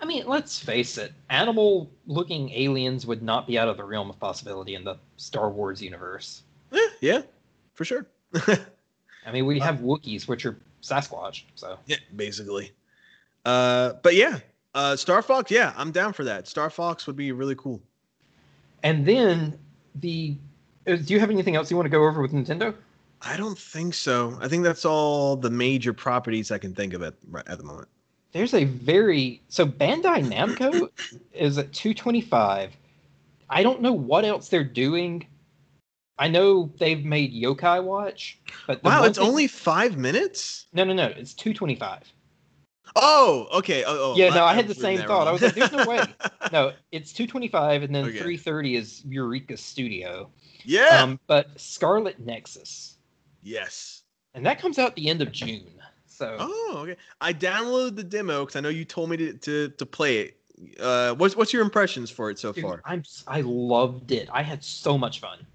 [0.00, 4.18] I mean, let's face it, animal-looking aliens would not be out of the realm of
[4.18, 6.42] possibility in the Star Wars universe.
[6.72, 7.22] Eh, yeah,
[7.74, 8.06] for sure.
[8.34, 12.72] I mean, we have Wookiees, which are Sasquatch, so yeah, basically.
[13.44, 14.40] Uh, but yeah,
[14.74, 15.50] uh, Star Fox.
[15.52, 16.48] Yeah, I'm down for that.
[16.48, 17.80] Star Fox would be really cool.
[18.82, 19.56] and then
[19.94, 20.36] the.
[20.88, 22.74] uh, Do you have anything else you want to go over with Nintendo?
[23.24, 24.36] I don't think so.
[24.40, 27.64] I think that's all the major properties I can think of at right at the
[27.64, 27.88] moment.
[28.32, 30.88] There's a very so Bandai Namco
[31.32, 32.76] is at 225.
[33.50, 35.26] I don't know what else they're doing.
[36.18, 40.66] I know they've made Yokai Watch, but Wow, it's thing- only five minutes.
[40.72, 41.06] no, no, no.
[41.06, 42.12] It's 225.
[42.96, 43.84] Oh, okay.
[43.84, 45.26] Oh, oh Yeah, no, I had the same thought.
[45.26, 46.04] I was like, there's no way.
[46.52, 48.18] No, it's 225, and then Okay.
[48.18, 50.30] 330 is Eureka Studio.
[50.64, 51.02] yeah.
[51.02, 52.91] Um, but Scarlet Nexus,
[53.42, 54.02] yes.
[54.34, 55.66] and that comes out the end of June.
[56.06, 56.96] So Oh, okay.
[57.20, 60.36] I downloaded the demo because I know you told me to, to to play it.
[60.78, 62.82] Uh, what's what's your impressions for it so dude, far?
[62.84, 64.28] I'm I loved it.
[64.32, 65.46] I had so much fun.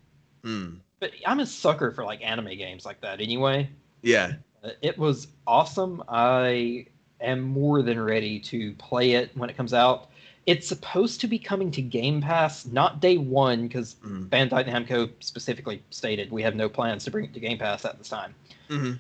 [0.44, 0.76] Hmm.
[1.00, 3.22] But I'm a sucker for like anime games like that.
[3.22, 3.70] Anyway,
[4.02, 4.34] Yeah.
[4.64, 6.04] Uh, it was awesome.
[6.08, 6.88] I
[7.22, 10.10] am more than ready to play it when it comes out.
[10.48, 14.30] It's supposed to be coming to Game Pass, not day one, because Mm.
[14.30, 17.98] Bandai Namco specifically stated we have no plans to bring it to Game Pass at
[17.98, 18.34] this time.
[18.70, 18.94] hmm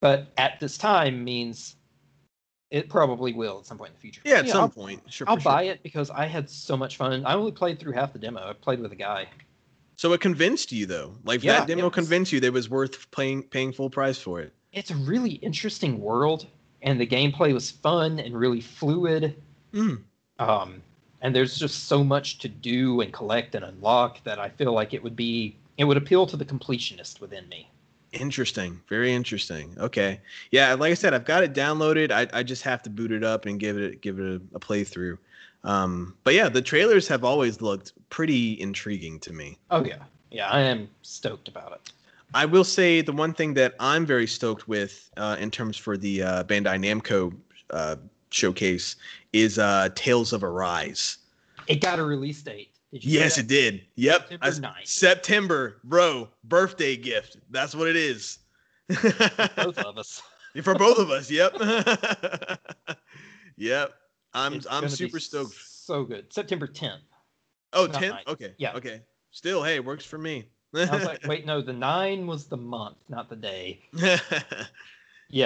[0.00, 1.76] But at this time means
[2.70, 4.20] it probably will at some point in the future.
[4.24, 5.00] Yeah, at some I'll, point.
[5.12, 5.28] Sure.
[5.28, 5.52] I'll for sure.
[5.52, 7.24] buy it because I had so much fun.
[7.24, 8.40] I only played through half the demo.
[8.48, 9.28] I played with a guy.
[9.96, 11.16] So it convinced you though.
[11.24, 11.94] Like Yeah, that demo yes.
[11.94, 14.52] convinced you that it was worth paying paying full price for it.
[14.72, 16.46] It's a really interesting world,
[16.82, 19.36] and the gameplay was fun and really fluid.
[19.72, 20.02] Mm.
[20.40, 20.82] Um,
[21.20, 24.94] and there's just so much to do and collect and unlock that I feel like
[24.94, 27.70] it would be it would appeal to the completionist within me.
[28.12, 28.80] Interesting.
[28.88, 29.74] Very interesting.
[29.78, 30.20] Okay.
[30.50, 32.10] Yeah, like I said, I've got it downloaded.
[32.10, 34.60] I, I just have to boot it up and give it give it a, a
[34.60, 35.18] playthrough.
[35.62, 39.58] Um, but yeah, the trailers have always looked pretty intriguing to me.
[39.70, 41.92] Oh yeah, yeah, I am stoked about it.
[42.32, 45.96] I will say the one thing that I'm very stoked with uh, in terms for
[45.96, 47.36] the uh, Bandai Namco
[47.70, 47.96] uh,
[48.30, 48.96] showcase
[49.32, 51.18] is uh, Tales of Arise.
[51.66, 52.70] It got a release date.
[52.92, 53.82] Did you Yes, it did.
[53.96, 54.20] Yep.
[54.28, 54.86] September I s- 9th.
[54.86, 56.28] September, bro.
[56.44, 57.36] Birthday gift.
[57.50, 58.38] That's what it is.
[58.88, 60.22] Both of us.
[60.62, 61.30] For both of us.
[61.30, 61.54] Yep.
[63.56, 63.92] yep.
[64.34, 65.54] I'm It's I'm super stoked.
[65.54, 66.32] So good.
[66.32, 66.98] September 10th.
[67.72, 68.10] Oh, not 10?
[68.10, 68.22] nine.
[68.26, 68.54] Okay.
[68.58, 68.72] Yeah.
[68.74, 69.00] Okay.
[69.30, 70.44] Still, hey, works for me.
[70.74, 73.80] I was like, wait, no, the nine was the month, not the day.
[73.92, 74.18] Yeah,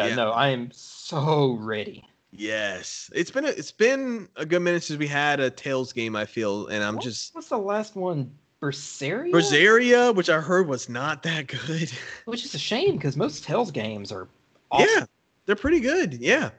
[0.06, 0.14] Yeah.
[0.14, 2.02] no, I am so ready.
[2.36, 3.10] Yes.
[3.14, 6.24] It's been a, it's been a good minute since we had a Tales game, I
[6.24, 8.30] feel, and I'm What- just What's the last one?
[8.60, 9.30] Berseria?
[9.30, 11.92] Berseria, which I heard was not that good.
[12.24, 14.26] Which is a shame because most Tales games are
[14.70, 14.88] awesome.
[14.96, 15.04] Yeah,
[15.46, 16.14] they're pretty good.
[16.14, 16.50] Yeah.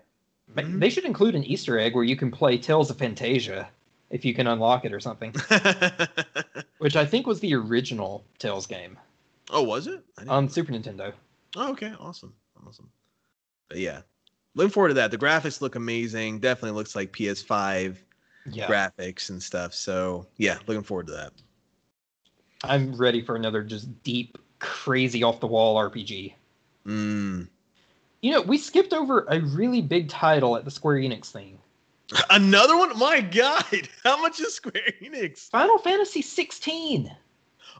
[0.55, 0.79] Mhm.
[0.79, 3.67] They should include an Easter egg where you can play Tales of Phantasia
[4.11, 5.33] if you can unlock it or something,
[6.77, 8.97] which I think was the original Tales game
[9.49, 10.03] oh, was it?
[10.27, 11.11] On Super Nintendo.
[11.55, 11.93] oh, okay.
[11.99, 12.33] Awesome.
[12.65, 12.89] Awesome.
[13.67, 14.01] But yeah,
[14.55, 15.11] looking forward to that.
[15.11, 16.39] The graphics look amazing.
[16.39, 17.97] Definitely looks like PS5
[18.49, 19.73] Yeah, graphics and stuff.
[19.73, 21.33] So yeah, looking forward to that.
[22.63, 26.33] I'm ready for another just deep, crazy off the wall RPG.
[26.87, 27.47] Mm.
[28.21, 31.59] You know, we skipped over a really big title at the Square Enix thing.
[32.29, 32.97] Another one?
[32.97, 33.63] My God!
[34.03, 35.49] How much is Square Enix?
[35.49, 37.11] Final Fantasy 16.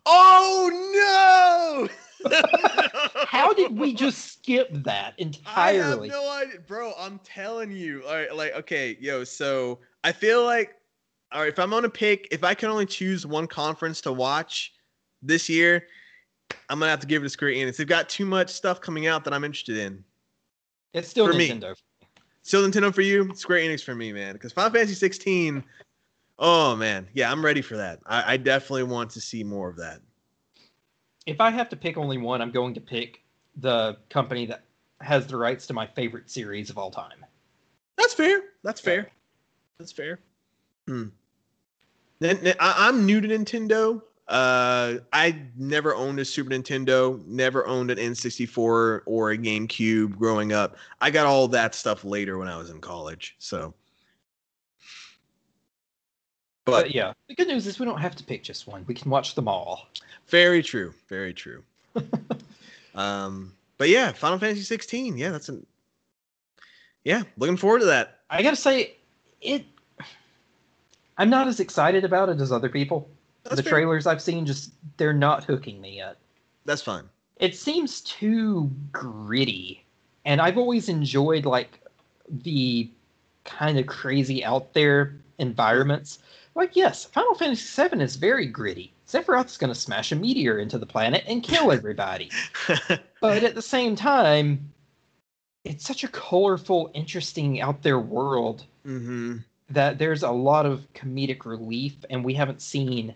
[0.06, 1.90] Oh no!
[3.28, 6.10] How did we just skip that entirely?
[6.10, 6.94] I have no idea, bro.
[6.98, 8.04] I'm telling you.
[8.06, 9.24] All right, like, okay, yo.
[9.24, 10.76] So I feel like,
[11.32, 14.74] all right, if I'm gonna pick, if I can only choose one conference to watch
[15.22, 15.88] this year,
[16.70, 17.78] I'm gonna have to give it to Square Enix.
[17.78, 20.04] They've got too much stuff coming out that I'm interested in.
[20.94, 21.50] It's still For me.
[21.50, 21.76] Nintendo.
[22.44, 24.34] Still Nintendo for you, Square Enix for me, man.
[24.34, 25.64] Because Final Fantasy 16.
[26.38, 28.00] Oh man, yeah, I'm ready for that.
[28.06, 30.02] I, I definitely want to see more of that.
[31.26, 33.22] If I have to pick only one, I'm going to pick
[33.58, 34.64] the company that
[35.02, 37.26] has the rights to my favorite series of all time.
[37.98, 38.44] That's fair.
[38.64, 39.12] That's fair.
[39.80, 40.20] That's fair.
[40.88, 41.06] Hmm.
[42.20, 44.02] Then then I, I'm new to Nintendo.
[44.28, 47.24] Uh, I never owned a Super Nintendo.
[47.28, 50.78] Never owned an N64 or a GameCube growing up.
[51.00, 53.36] I got all that stuff later when I was in college.
[53.38, 53.74] So,
[56.66, 58.84] but But yeah, the good news is we don't have to pick just one.
[58.88, 59.88] We can watch them all.
[60.28, 60.94] very true.
[61.08, 61.64] Very true.
[62.96, 65.18] um, but yeah, Final Fantasy 16.
[65.18, 65.66] Yeah, that's an.
[67.04, 68.20] Yeah, looking forward to that.
[68.30, 68.96] I gotta say,
[69.42, 69.66] it.
[71.18, 73.08] I'm not as excited about it as other people.
[73.44, 73.74] That's the fair.
[73.74, 76.18] trailers I've seen just they're not hooking me yet.
[76.66, 77.04] That's fine.
[77.38, 79.86] It seems too gritty,
[80.26, 81.80] and I've always enjoyed like
[82.28, 82.90] the
[83.46, 86.20] kind of crazy out there environments.
[86.56, 88.94] Like yes, Final Fantasy VII is very gritty.
[89.08, 92.32] Sephiroth's going to smash a meteor into the planet and kill everybody.
[93.22, 94.72] but at the same time,
[95.64, 99.38] it's such a colorful, interesting out there world mm-hmm.
[99.70, 103.14] that there's a lot of comedic relief, and we haven't seen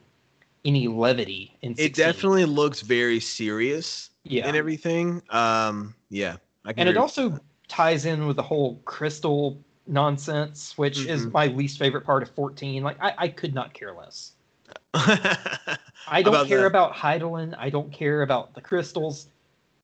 [0.65, 1.75] any levity in.
[1.75, 1.85] 16.
[1.85, 5.21] It definitely looks very serious yeah, and everything.
[5.29, 11.05] Um, yeah, I can and it also ties in with the whole crystal nonsense, which
[11.05, 11.33] is Mhm.
[11.33, 12.83] my least favorite part of 14.
[12.83, 14.33] Like I, I could not care less.
[14.93, 15.77] I
[16.23, 16.67] don't About care that.
[16.67, 17.55] about Hydaelyn.
[17.57, 19.27] I don't care about the crystals.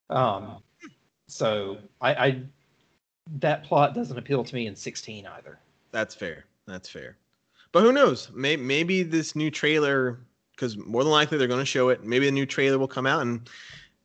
[0.09, 0.61] Um,
[1.27, 2.41] so I, I
[3.39, 5.59] that plot doesn't appeal to me in 16 either.
[5.91, 6.45] That's fair.
[6.67, 7.17] That's fair.
[7.71, 8.29] But who knows?
[8.33, 10.19] Maybe, maybe this new trailer,
[10.51, 12.03] because more than likely they're going to show it.
[12.03, 13.49] Maybe the new trailer will come out, and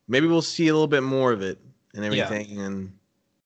[0.09, 1.59] maybe we'll see a little bit more of it
[1.95, 2.25] and Yeah.
[2.25, 2.61] everything.
[2.61, 2.93] And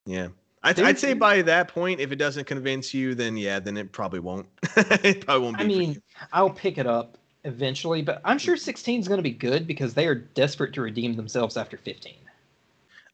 [0.07, 0.29] yeah,
[0.65, 3.93] I'd, I'd say by that point, if it doesn't convince you, then yeah, then it
[3.93, 4.47] probably won't.
[4.77, 5.65] it probably won't be.
[5.65, 6.03] I mean.
[6.33, 9.95] I'll pick it up eventually, but I'm sure 16 is going to be good because
[9.95, 12.15] they are desperate to redeem themselves after 15.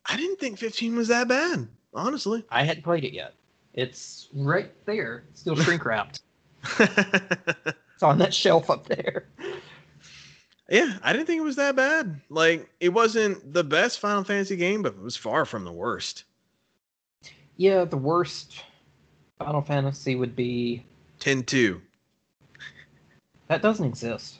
[0.06, 2.44] I didn't think 15 was that bad, honestly.
[2.50, 3.34] I hadn't played it yet.
[3.74, 6.20] It's right there, still shrink wrapped.
[8.00, 9.26] It's on that shelf up there.
[10.70, 12.18] Yeah, I didn't think it was that bad.
[12.30, 16.24] Like, it wasn't the best Final Fantasy game, but it was far from the worst.
[17.60, 18.64] Yeah, the worst
[19.38, 20.82] Final Fantasy would be
[21.18, 21.78] 10 2.
[23.48, 24.38] that doesn't exist.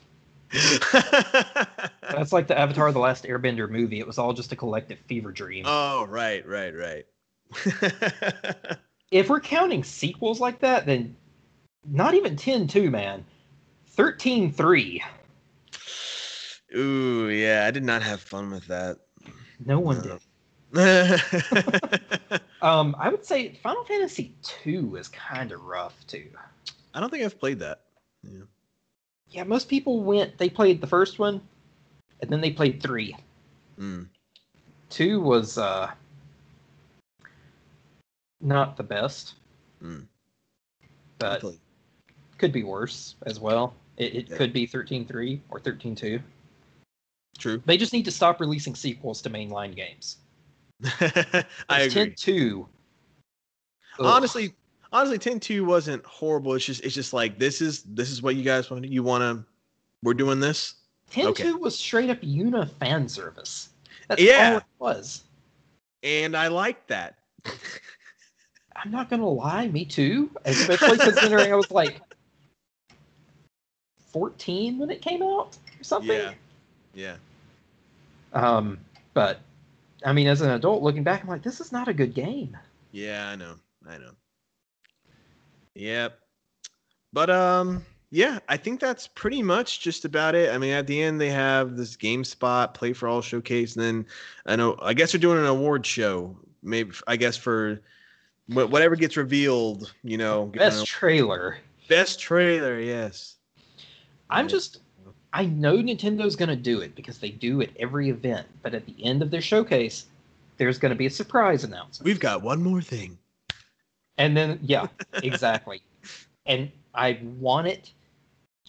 [0.91, 3.99] That's like the Avatar: The Last Airbender movie.
[3.99, 5.65] It was all just a collective fever dream.
[5.67, 7.05] oh, right, right, right.
[9.11, 11.15] if we're counting sequels like that, then
[11.87, 13.23] not even 10-2, man.
[13.95, 14.99] 13-3.
[16.75, 18.97] Ooh, yeah, I did not have fun with that.
[19.63, 20.03] No one No.
[20.03, 20.19] did.
[22.61, 26.29] Um, I would say Final Fantasy 2 is kind of rough too.
[26.93, 27.81] I don't think I've played that.
[28.23, 28.43] Yeah.
[29.31, 30.37] Yeah, most people went.
[30.37, 31.41] They played the first one,
[32.21, 33.15] and then they played three.
[33.79, 34.07] Mm.
[34.89, 35.89] Two was uh
[38.41, 39.35] not the best,
[39.83, 40.05] Mm.
[41.17, 41.43] But
[42.37, 43.73] could be worse as well.
[43.97, 44.37] It, it Yeah.
[44.37, 46.21] could be 13-3 or 13-2.
[47.37, 47.61] True.
[47.65, 50.17] They just need to stop releasing sequels to mainline games.
[51.69, 52.11] I agree.
[52.15, 52.61] 10-2.
[52.61, 52.67] ugh.
[53.99, 54.53] honestly
[54.91, 58.43] honestly 10-2 wasn't horrible it's just it's just like this is this is what you
[58.43, 59.45] guys want you want to
[60.03, 60.75] we're doing this
[61.11, 61.51] 10-2 okay.
[61.53, 63.69] was straight up Yuna fan service.
[64.07, 64.51] That's Yeah.
[64.53, 65.23] all it was.
[66.03, 67.15] and i like that
[68.75, 70.31] I'm not gonna lie, me too.
[70.45, 72.01] Especially considering I was like
[74.11, 76.09] 14 when it came out or something.
[76.17, 76.33] yeah
[76.93, 77.15] yeah
[78.33, 78.79] Um,
[79.13, 79.41] but
[80.05, 82.57] I mean, as an adult looking back, I'm like, this is not a good game.
[82.91, 83.55] Yeah, I know.
[83.87, 84.11] I know.
[85.75, 86.19] Yep.
[87.13, 90.53] But um yeah, I think that's pretty much just about it.
[90.53, 94.05] I mean, at the end they have this GameSpot Play for All showcase, and then
[94.45, 96.35] I know I guess they're doing an award show.
[96.61, 97.79] Maybe I guess for
[98.47, 101.57] whatever gets revealed, you know, Best trailer.
[101.87, 103.37] best trailer, yes.
[104.29, 104.79] I'm just,
[105.33, 108.47] I know Nintendo's going to do it because they do at every event.
[108.61, 110.07] But at the end of their showcase,
[110.57, 112.05] there's going to be a surprise announcement.
[112.05, 113.17] We've got one more thing.
[114.17, 114.87] And then, yeah,
[115.23, 115.81] exactly.
[116.45, 117.91] and I want it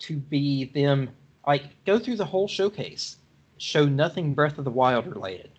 [0.00, 1.10] to be them
[1.46, 3.16] like go through the whole showcase,
[3.58, 5.50] show nothing Breath of the Wild related,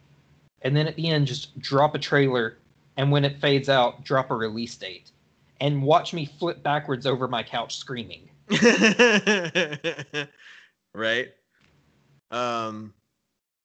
[0.61, 2.57] and then at the end just drop a trailer,
[2.97, 5.11] and when it fades out, drop a release date,
[5.59, 8.29] and watch me flip backwards over my couch screaming.
[10.93, 11.29] right?
[12.31, 12.93] Um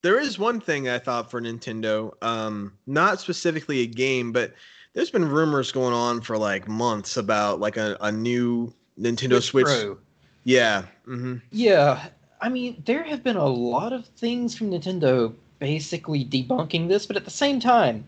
[0.02, 4.54] there is one thing I thought for Nintendo, um not specifically a game, but
[4.94, 9.66] there's been rumors going on for like months about like a, a new Nintendo Switch.
[9.66, 9.98] Pro.
[10.44, 10.86] Yeah.
[11.04, 12.08] hmm Yeah,
[12.40, 17.16] I mean, there have been a lot of things from Nintendo basically debunking this, but
[17.16, 18.04] at the same time,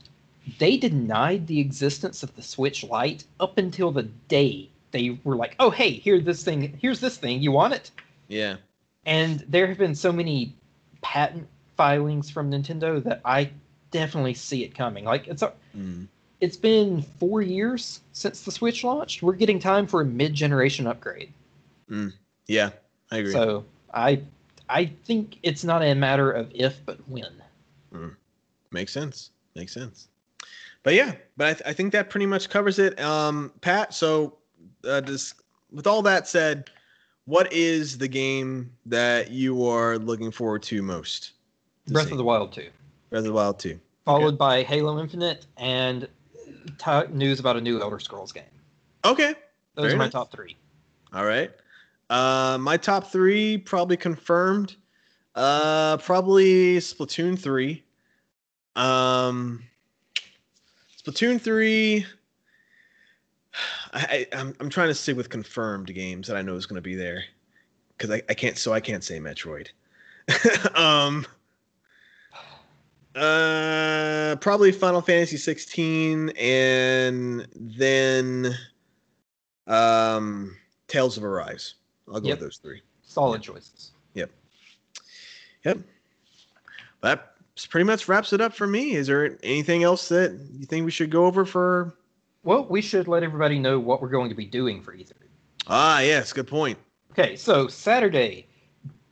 [0.59, 5.55] they denied the existence of the Switch Lite up until the day they were like,
[5.59, 7.91] "Oh, hey, here this thing, here's this thing, you want it?"
[8.29, 8.57] Yeah.
[9.07, 10.55] And there have been so many
[11.03, 13.51] patent filings from Nintendo that I
[13.91, 15.05] definitely see it coming.
[15.05, 16.07] Like it's a, Mm.
[16.41, 19.23] it's been 4 years since the Switch launched.
[19.23, 21.33] We're getting time for a mid-generation upgrade.
[22.47, 22.71] Yeah.
[23.11, 23.33] I agree.
[23.33, 24.21] So I
[24.69, 27.27] I think it's not a matter of if but when.
[28.73, 29.31] Makes sense.
[29.57, 30.07] Makes sense.
[30.85, 32.99] But yeah, but I, th- I think that pretty much covers it.
[33.01, 34.37] Um, Pat, so
[34.85, 35.35] uh, just,
[35.73, 36.71] with all that said,
[37.31, 41.33] what is the game that you are looking forward to most?
[41.87, 42.13] to Breath see?
[42.13, 42.69] of the Wild 2,
[43.09, 43.79] Breath of the Wild 2.
[44.05, 46.09] followed by Halo Infinite and
[46.79, 48.43] t- news about a new Elder Scrolls game.
[49.05, 49.35] Okay.
[49.77, 50.13] Those Very are my nice.
[50.13, 50.57] top 3.
[51.13, 51.53] All right.
[52.11, 54.75] Uh, my top three probably confirmed.
[55.37, 57.83] Uh, probably Splatoon 3.
[58.75, 59.63] Um,
[61.01, 62.05] Splatoon 3.
[63.93, 66.83] I, I'm, I'm trying to stick with confirmed games that I know is going to
[66.83, 67.25] be there
[67.97, 69.69] because I, I can't, so I can't say Metroid.
[70.77, 71.27] um,
[73.17, 78.55] uh, probably Final Fantasy 16 and then
[79.67, 81.75] um, Tales of Arise.
[82.13, 82.39] I'll go Yep.
[82.39, 82.83] with those three.
[83.03, 83.91] Solid choices.
[84.15, 84.31] Yep.
[85.65, 85.79] Yep.
[87.03, 87.33] That
[87.69, 88.93] pretty much wraps it up for me.
[88.95, 91.97] Is there anything else that you think we should go over for?
[92.43, 95.13] Well, we should let everybody know what we're going to be doing for E3.
[95.67, 96.79] Ah, yes, good point.
[97.13, 98.47] Okay, so Saturday,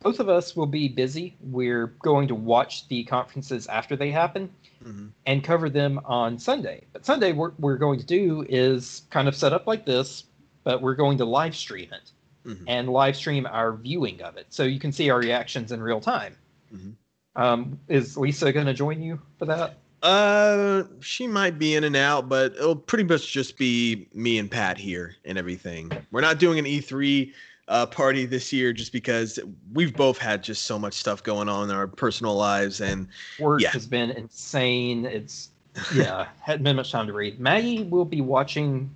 [0.01, 1.35] both of us will be busy.
[1.41, 4.49] We're going to watch the conferences after they happen
[4.83, 5.11] Mhm.
[5.27, 6.85] and cover them on Sunday.
[6.91, 10.23] But Sunday, what we're going to do is kind of set up like this,
[10.63, 12.11] but we're going to live stream it
[12.49, 12.63] Mhm.
[12.67, 14.47] and live stream our viewing of it.
[14.49, 16.35] So you can see our reactions in real time.
[16.73, 16.93] Mhm.
[17.35, 19.77] Um, is Lisa going to join you for that?
[20.01, 24.49] Uh, she might be in and out, but it'll pretty much just be me and
[24.49, 25.93] Pat here and everything.
[26.11, 27.33] We're not doing an E3
[27.67, 29.39] uh, party this year just because
[29.73, 33.07] we've both had just so much stuff going on in our personal lives, and
[33.39, 33.69] Work Yeah.
[33.71, 35.05] has been insane.
[35.05, 35.49] It's
[35.93, 37.39] yeah, hadn't been much time to read.
[37.39, 38.89] Maggie will be watching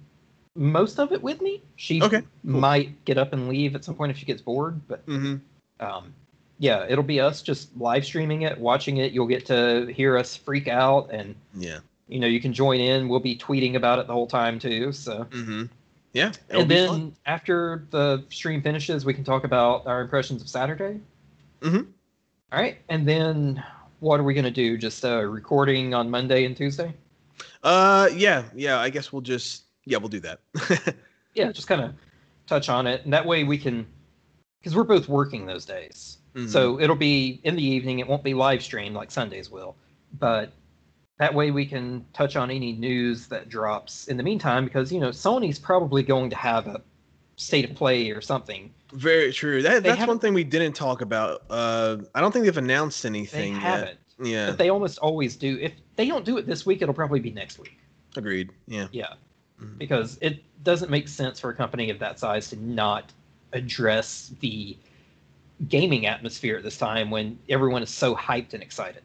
[0.55, 1.61] most of it with me.
[1.75, 2.59] She Okay, cool.
[2.59, 5.41] might get up and leave at some point if she gets bored, but Mhm.
[5.79, 6.13] um,
[6.59, 9.11] yeah, it'll be us just live streaming it, watching it.
[9.11, 13.07] You'll get to hear us freak out, and yeah, you know you can join in.
[13.09, 14.91] We'll be tweeting about it the whole time too.
[14.91, 15.63] So hmm
[16.13, 17.15] yeah, and then fun.
[17.25, 20.99] after the stream finishes, we can talk about our impressions of Saturday.
[21.61, 21.87] Mhm.
[22.51, 23.63] All right, and then
[23.99, 24.77] what are we gonna do?
[24.77, 26.93] Just uh, recording on Monday and Tuesday?
[27.63, 28.79] Uh, yeah, yeah.
[28.79, 30.39] I guess we'll just yeah, we'll do that.
[31.35, 31.95] Yeah, just kind of
[32.45, 33.87] touch on it, and that way we can,
[34.59, 36.19] because we're both working those days.
[36.35, 36.49] Mhm.
[36.49, 37.99] So it'll be in the evening.
[37.99, 39.75] It won't be live streamed like Sundays will,
[40.19, 40.51] but
[41.19, 44.65] that way we can touch on any news that drops in the meantime.
[44.65, 46.81] Because you know Sony's probably going to have a
[47.35, 48.71] state of play or something.
[48.93, 49.61] Very true.
[49.61, 51.43] That, that's one thing we didn't talk about.
[51.49, 53.53] Uh, I don't think they've announced anything.
[53.55, 54.27] They haven't, yet.
[54.27, 55.57] Yeah, but they almost always do.
[55.59, 57.77] If they don't do it this week, it'll probably be next week.
[58.15, 58.51] agreed.
[58.67, 58.87] Yeah.
[58.91, 59.13] Yeah,
[59.59, 59.79] Mhm.
[59.79, 63.11] because it doesn't make sense for a company of that size to not
[63.53, 64.77] address the
[65.69, 69.03] gaming atmosphere at this time when everyone is so hyped and excited.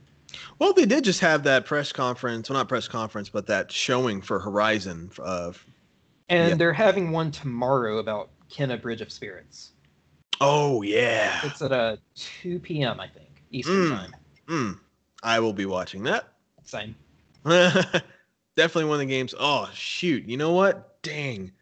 [0.58, 2.48] Well, they did just have that press conference.
[2.50, 5.10] Well, not press conference, but that showing for Horizon.
[5.18, 5.64] Of,
[6.28, 6.54] And Yeah.
[6.56, 9.72] they're having one tomorrow about Kena Bridge of Spirits.
[10.40, 11.40] oh yeah.
[11.44, 11.96] It's at uh,
[12.42, 13.00] 2 p.m.
[13.00, 13.90] I think Eastern Mm.
[13.90, 14.14] time.
[14.46, 14.78] Mm,
[15.22, 16.32] I will be watching that.
[16.64, 16.94] Same.
[17.44, 19.34] Definitely one of the games.
[19.38, 20.24] Oh shoot!
[20.28, 21.00] You know what?
[21.02, 21.52] Dang.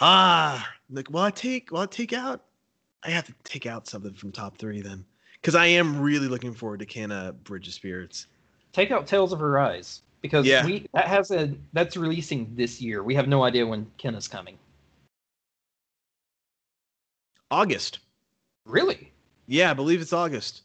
[0.00, 2.44] Ah, like will I take will I take out?
[3.04, 5.04] I have to take out something from top three then,
[5.40, 8.26] because I am really looking forward to Kena uh, Bridge of Spirits.
[8.72, 10.64] Take out Tales of Her Arise because Yeah.
[10.66, 13.02] we that has a that's releasing this year.
[13.02, 14.58] We have no idea when Kena's coming.
[17.50, 18.00] August.
[18.66, 19.12] Really?
[19.48, 20.62] Yeah, I believe it's August.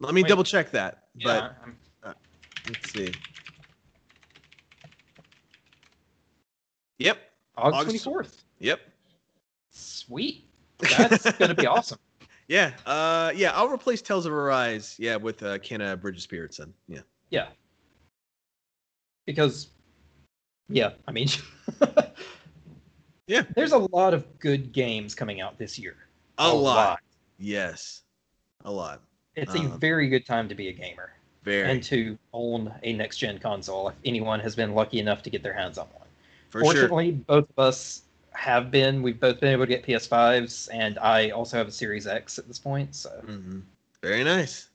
[0.00, 0.28] Let me Wait.
[0.28, 1.04] double check that.
[1.14, 1.50] Yeah.
[2.02, 2.14] But uh,
[2.68, 3.12] let's see.
[6.98, 7.18] Yep.
[7.56, 8.44] August twenty fourth.
[8.60, 8.80] Yep.
[9.70, 10.44] Sweet.
[10.82, 11.98] That's gonna be awesome.
[12.48, 12.72] Yeah.
[12.86, 13.32] Uh.
[13.34, 13.52] Yeah.
[13.54, 14.96] I'll replace Tales of Arise.
[14.98, 16.56] Yeah, with uh, Kena Bridge of Spirits.
[16.58, 16.72] Then.
[16.88, 17.00] Yeah.
[17.30, 17.48] Yeah.
[19.26, 19.68] Because,
[20.68, 21.28] yeah, I mean,
[23.28, 23.42] Yeah.
[23.56, 25.96] there's a lot of good games coming out this year.
[26.38, 26.98] A, lot.
[27.38, 28.02] Yes.
[28.64, 29.00] A lot.
[29.36, 31.12] It's a Um, very good time to be a gamer
[31.44, 31.70] Very.
[31.70, 35.42] and to own a next gen console if anyone has been lucky enough to get
[35.42, 36.08] their hands on one.
[36.50, 36.72] for sure.
[36.72, 38.02] Fortunately, both of us
[38.34, 39.02] have been.
[39.02, 42.46] We've both been able to get PS5s, and I also have a Series X at
[42.48, 42.94] this point.
[42.94, 43.60] So hmm
[44.02, 44.68] Very nice.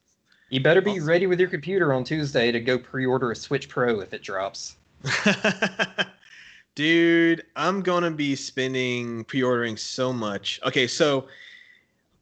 [0.49, 1.05] you better be Awesome.
[1.05, 4.76] ready with your computer on Tuesday to go pre-order a Switch Pro if it drops.
[6.76, 10.60] Dude, I'm gonna be spending pre-ordering so much.
[10.64, 11.28] Okay, so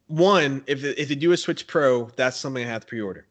[0.07, 3.25] one, if if they do a Switch Pro, that's something I have to pre-order.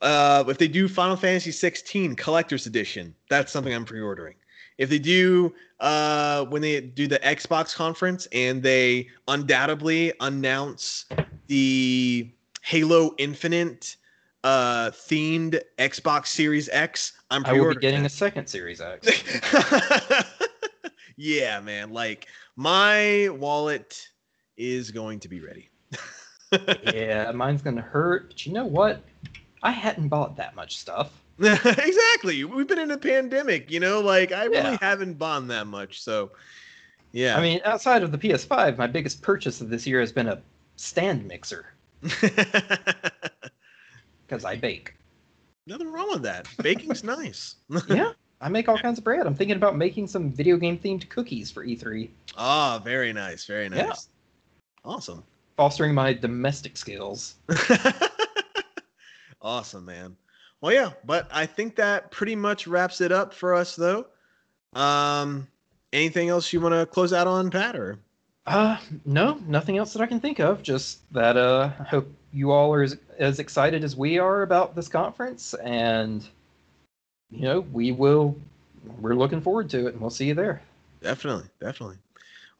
[0.00, 4.34] Uh, if they do Final Fantasy 16 Collector's Edition, that's something I'm pre-ordering.
[4.78, 11.06] If they do uh, when they do the Xbox conference and they undoubtedly announce
[11.48, 12.30] the
[12.62, 13.96] Halo Infinite
[14.44, 19.22] uh, themed Xbox Series X, I'm I will be getting a second Series X.
[21.16, 21.92] yeah, man.
[21.92, 24.08] Like my wallet
[24.56, 25.70] is going to be ready.
[26.94, 28.28] yeah, mine's gonna hurt.
[28.28, 29.02] But you know what?
[29.62, 31.10] I hadn't bought that much stuff.
[31.40, 32.44] exactly.
[32.44, 34.78] We've been in a pandemic, you know, like I really Yeah.
[34.80, 36.00] haven't bought that much.
[36.02, 36.30] So
[37.12, 37.36] yeah.
[37.38, 40.40] I mean, outside of the PS5, my biggest purchase of this year has been a
[40.76, 41.72] stand mixer
[44.26, 44.94] because I bake.
[45.66, 46.46] nothing wrong with that.
[46.62, 47.56] Baking's nice.
[47.88, 49.26] yeah, I make all kinds of bread.
[49.26, 53.44] I'm thinking about making some video game themed cookies for E3, Ah, very nice.
[53.46, 53.78] Very nice.
[53.78, 53.92] Yeah.
[54.84, 55.24] Awesome.
[55.56, 57.34] fostering my domestic skills.
[59.42, 60.16] awesome, man.
[60.60, 64.06] Well, yeah, but I think that pretty much wraps it up for us, though.
[64.72, 65.46] Um,
[65.92, 67.76] anything else you want to close out on, Pat?
[67.76, 67.98] Or
[68.46, 70.62] Uh, no, nothing else that I can think of.
[70.62, 74.74] Just that uh, I hope you all are as, as excited as we are about
[74.74, 76.26] this conference, and
[77.30, 78.36] you know we will.
[79.00, 80.62] We're looking forward to it, and we'll see you there.
[81.02, 81.96] definitely, definitely.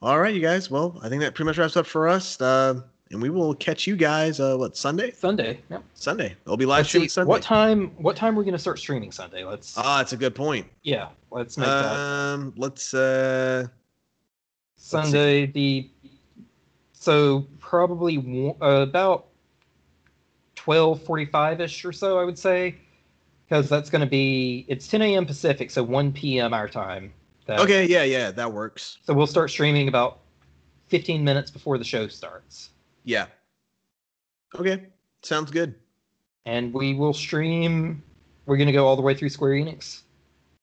[0.02, 0.70] All right, you guys.
[0.70, 2.40] Well, I think that pretty much wraps up for us.
[2.40, 4.40] Uh, and we will catch you guys.
[4.40, 5.10] Uh, what Sunday?
[5.12, 5.60] Sunday.
[5.70, 5.82] Yep.
[5.94, 6.36] Sunday.
[6.44, 7.28] It'll be live Let's streaming Sunday.
[7.28, 7.90] what time?
[7.96, 9.44] What time are we're gonna start streaming Sunday?
[9.44, 9.76] Let's.
[9.76, 10.66] Ah, that's a good point.
[10.82, 13.72] yeah, let's make that Um, let's uh, let's.
[14.90, 15.46] Sunday.
[15.46, 15.90] The
[16.92, 19.26] so probably uh, about
[20.54, 22.76] twelve forty-five ish or so, I would say,
[23.48, 25.26] because that's gonna be it's ten a.m.
[25.26, 26.52] Pacific, so one p.m.
[26.52, 27.12] our time.
[27.46, 28.98] That- okay, yeah, yeah, that works.
[29.04, 30.18] So we'll start streaming about
[30.88, 32.70] 15 minutes before the show starts.
[33.08, 33.26] Yeah.
[34.54, 34.84] Okay,
[35.22, 35.74] sounds good.
[36.44, 38.02] And we will stream.
[38.44, 40.02] We're going to go all the way through Square Enix.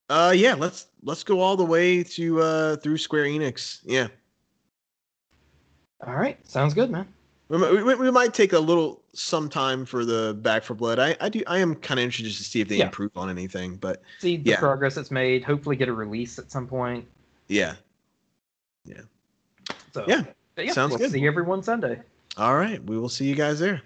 [0.09, 3.79] Uh, yeah, let's let's go all the way to uh through Square Enix.
[3.83, 4.07] Yeah,
[6.05, 6.37] All right.
[6.47, 7.07] Sounds good, man.
[7.49, 10.99] we, we, we might take a little some time for the Back 4 Blood.
[10.99, 12.85] I I do I am kind of interested to see if they Yeah.
[12.85, 14.59] improve on anything, but See the Yeah.
[14.59, 15.43] progress that's made.
[15.43, 17.07] Hopefully, get a release at some point.
[17.47, 17.73] yeah.
[18.85, 19.01] Yeah.
[19.95, 20.23] So, Yeah,
[20.57, 21.11] yeah sounds we'll good.
[21.11, 21.99] See everyone Sunday.
[22.37, 23.81] All right, we will see you guys there.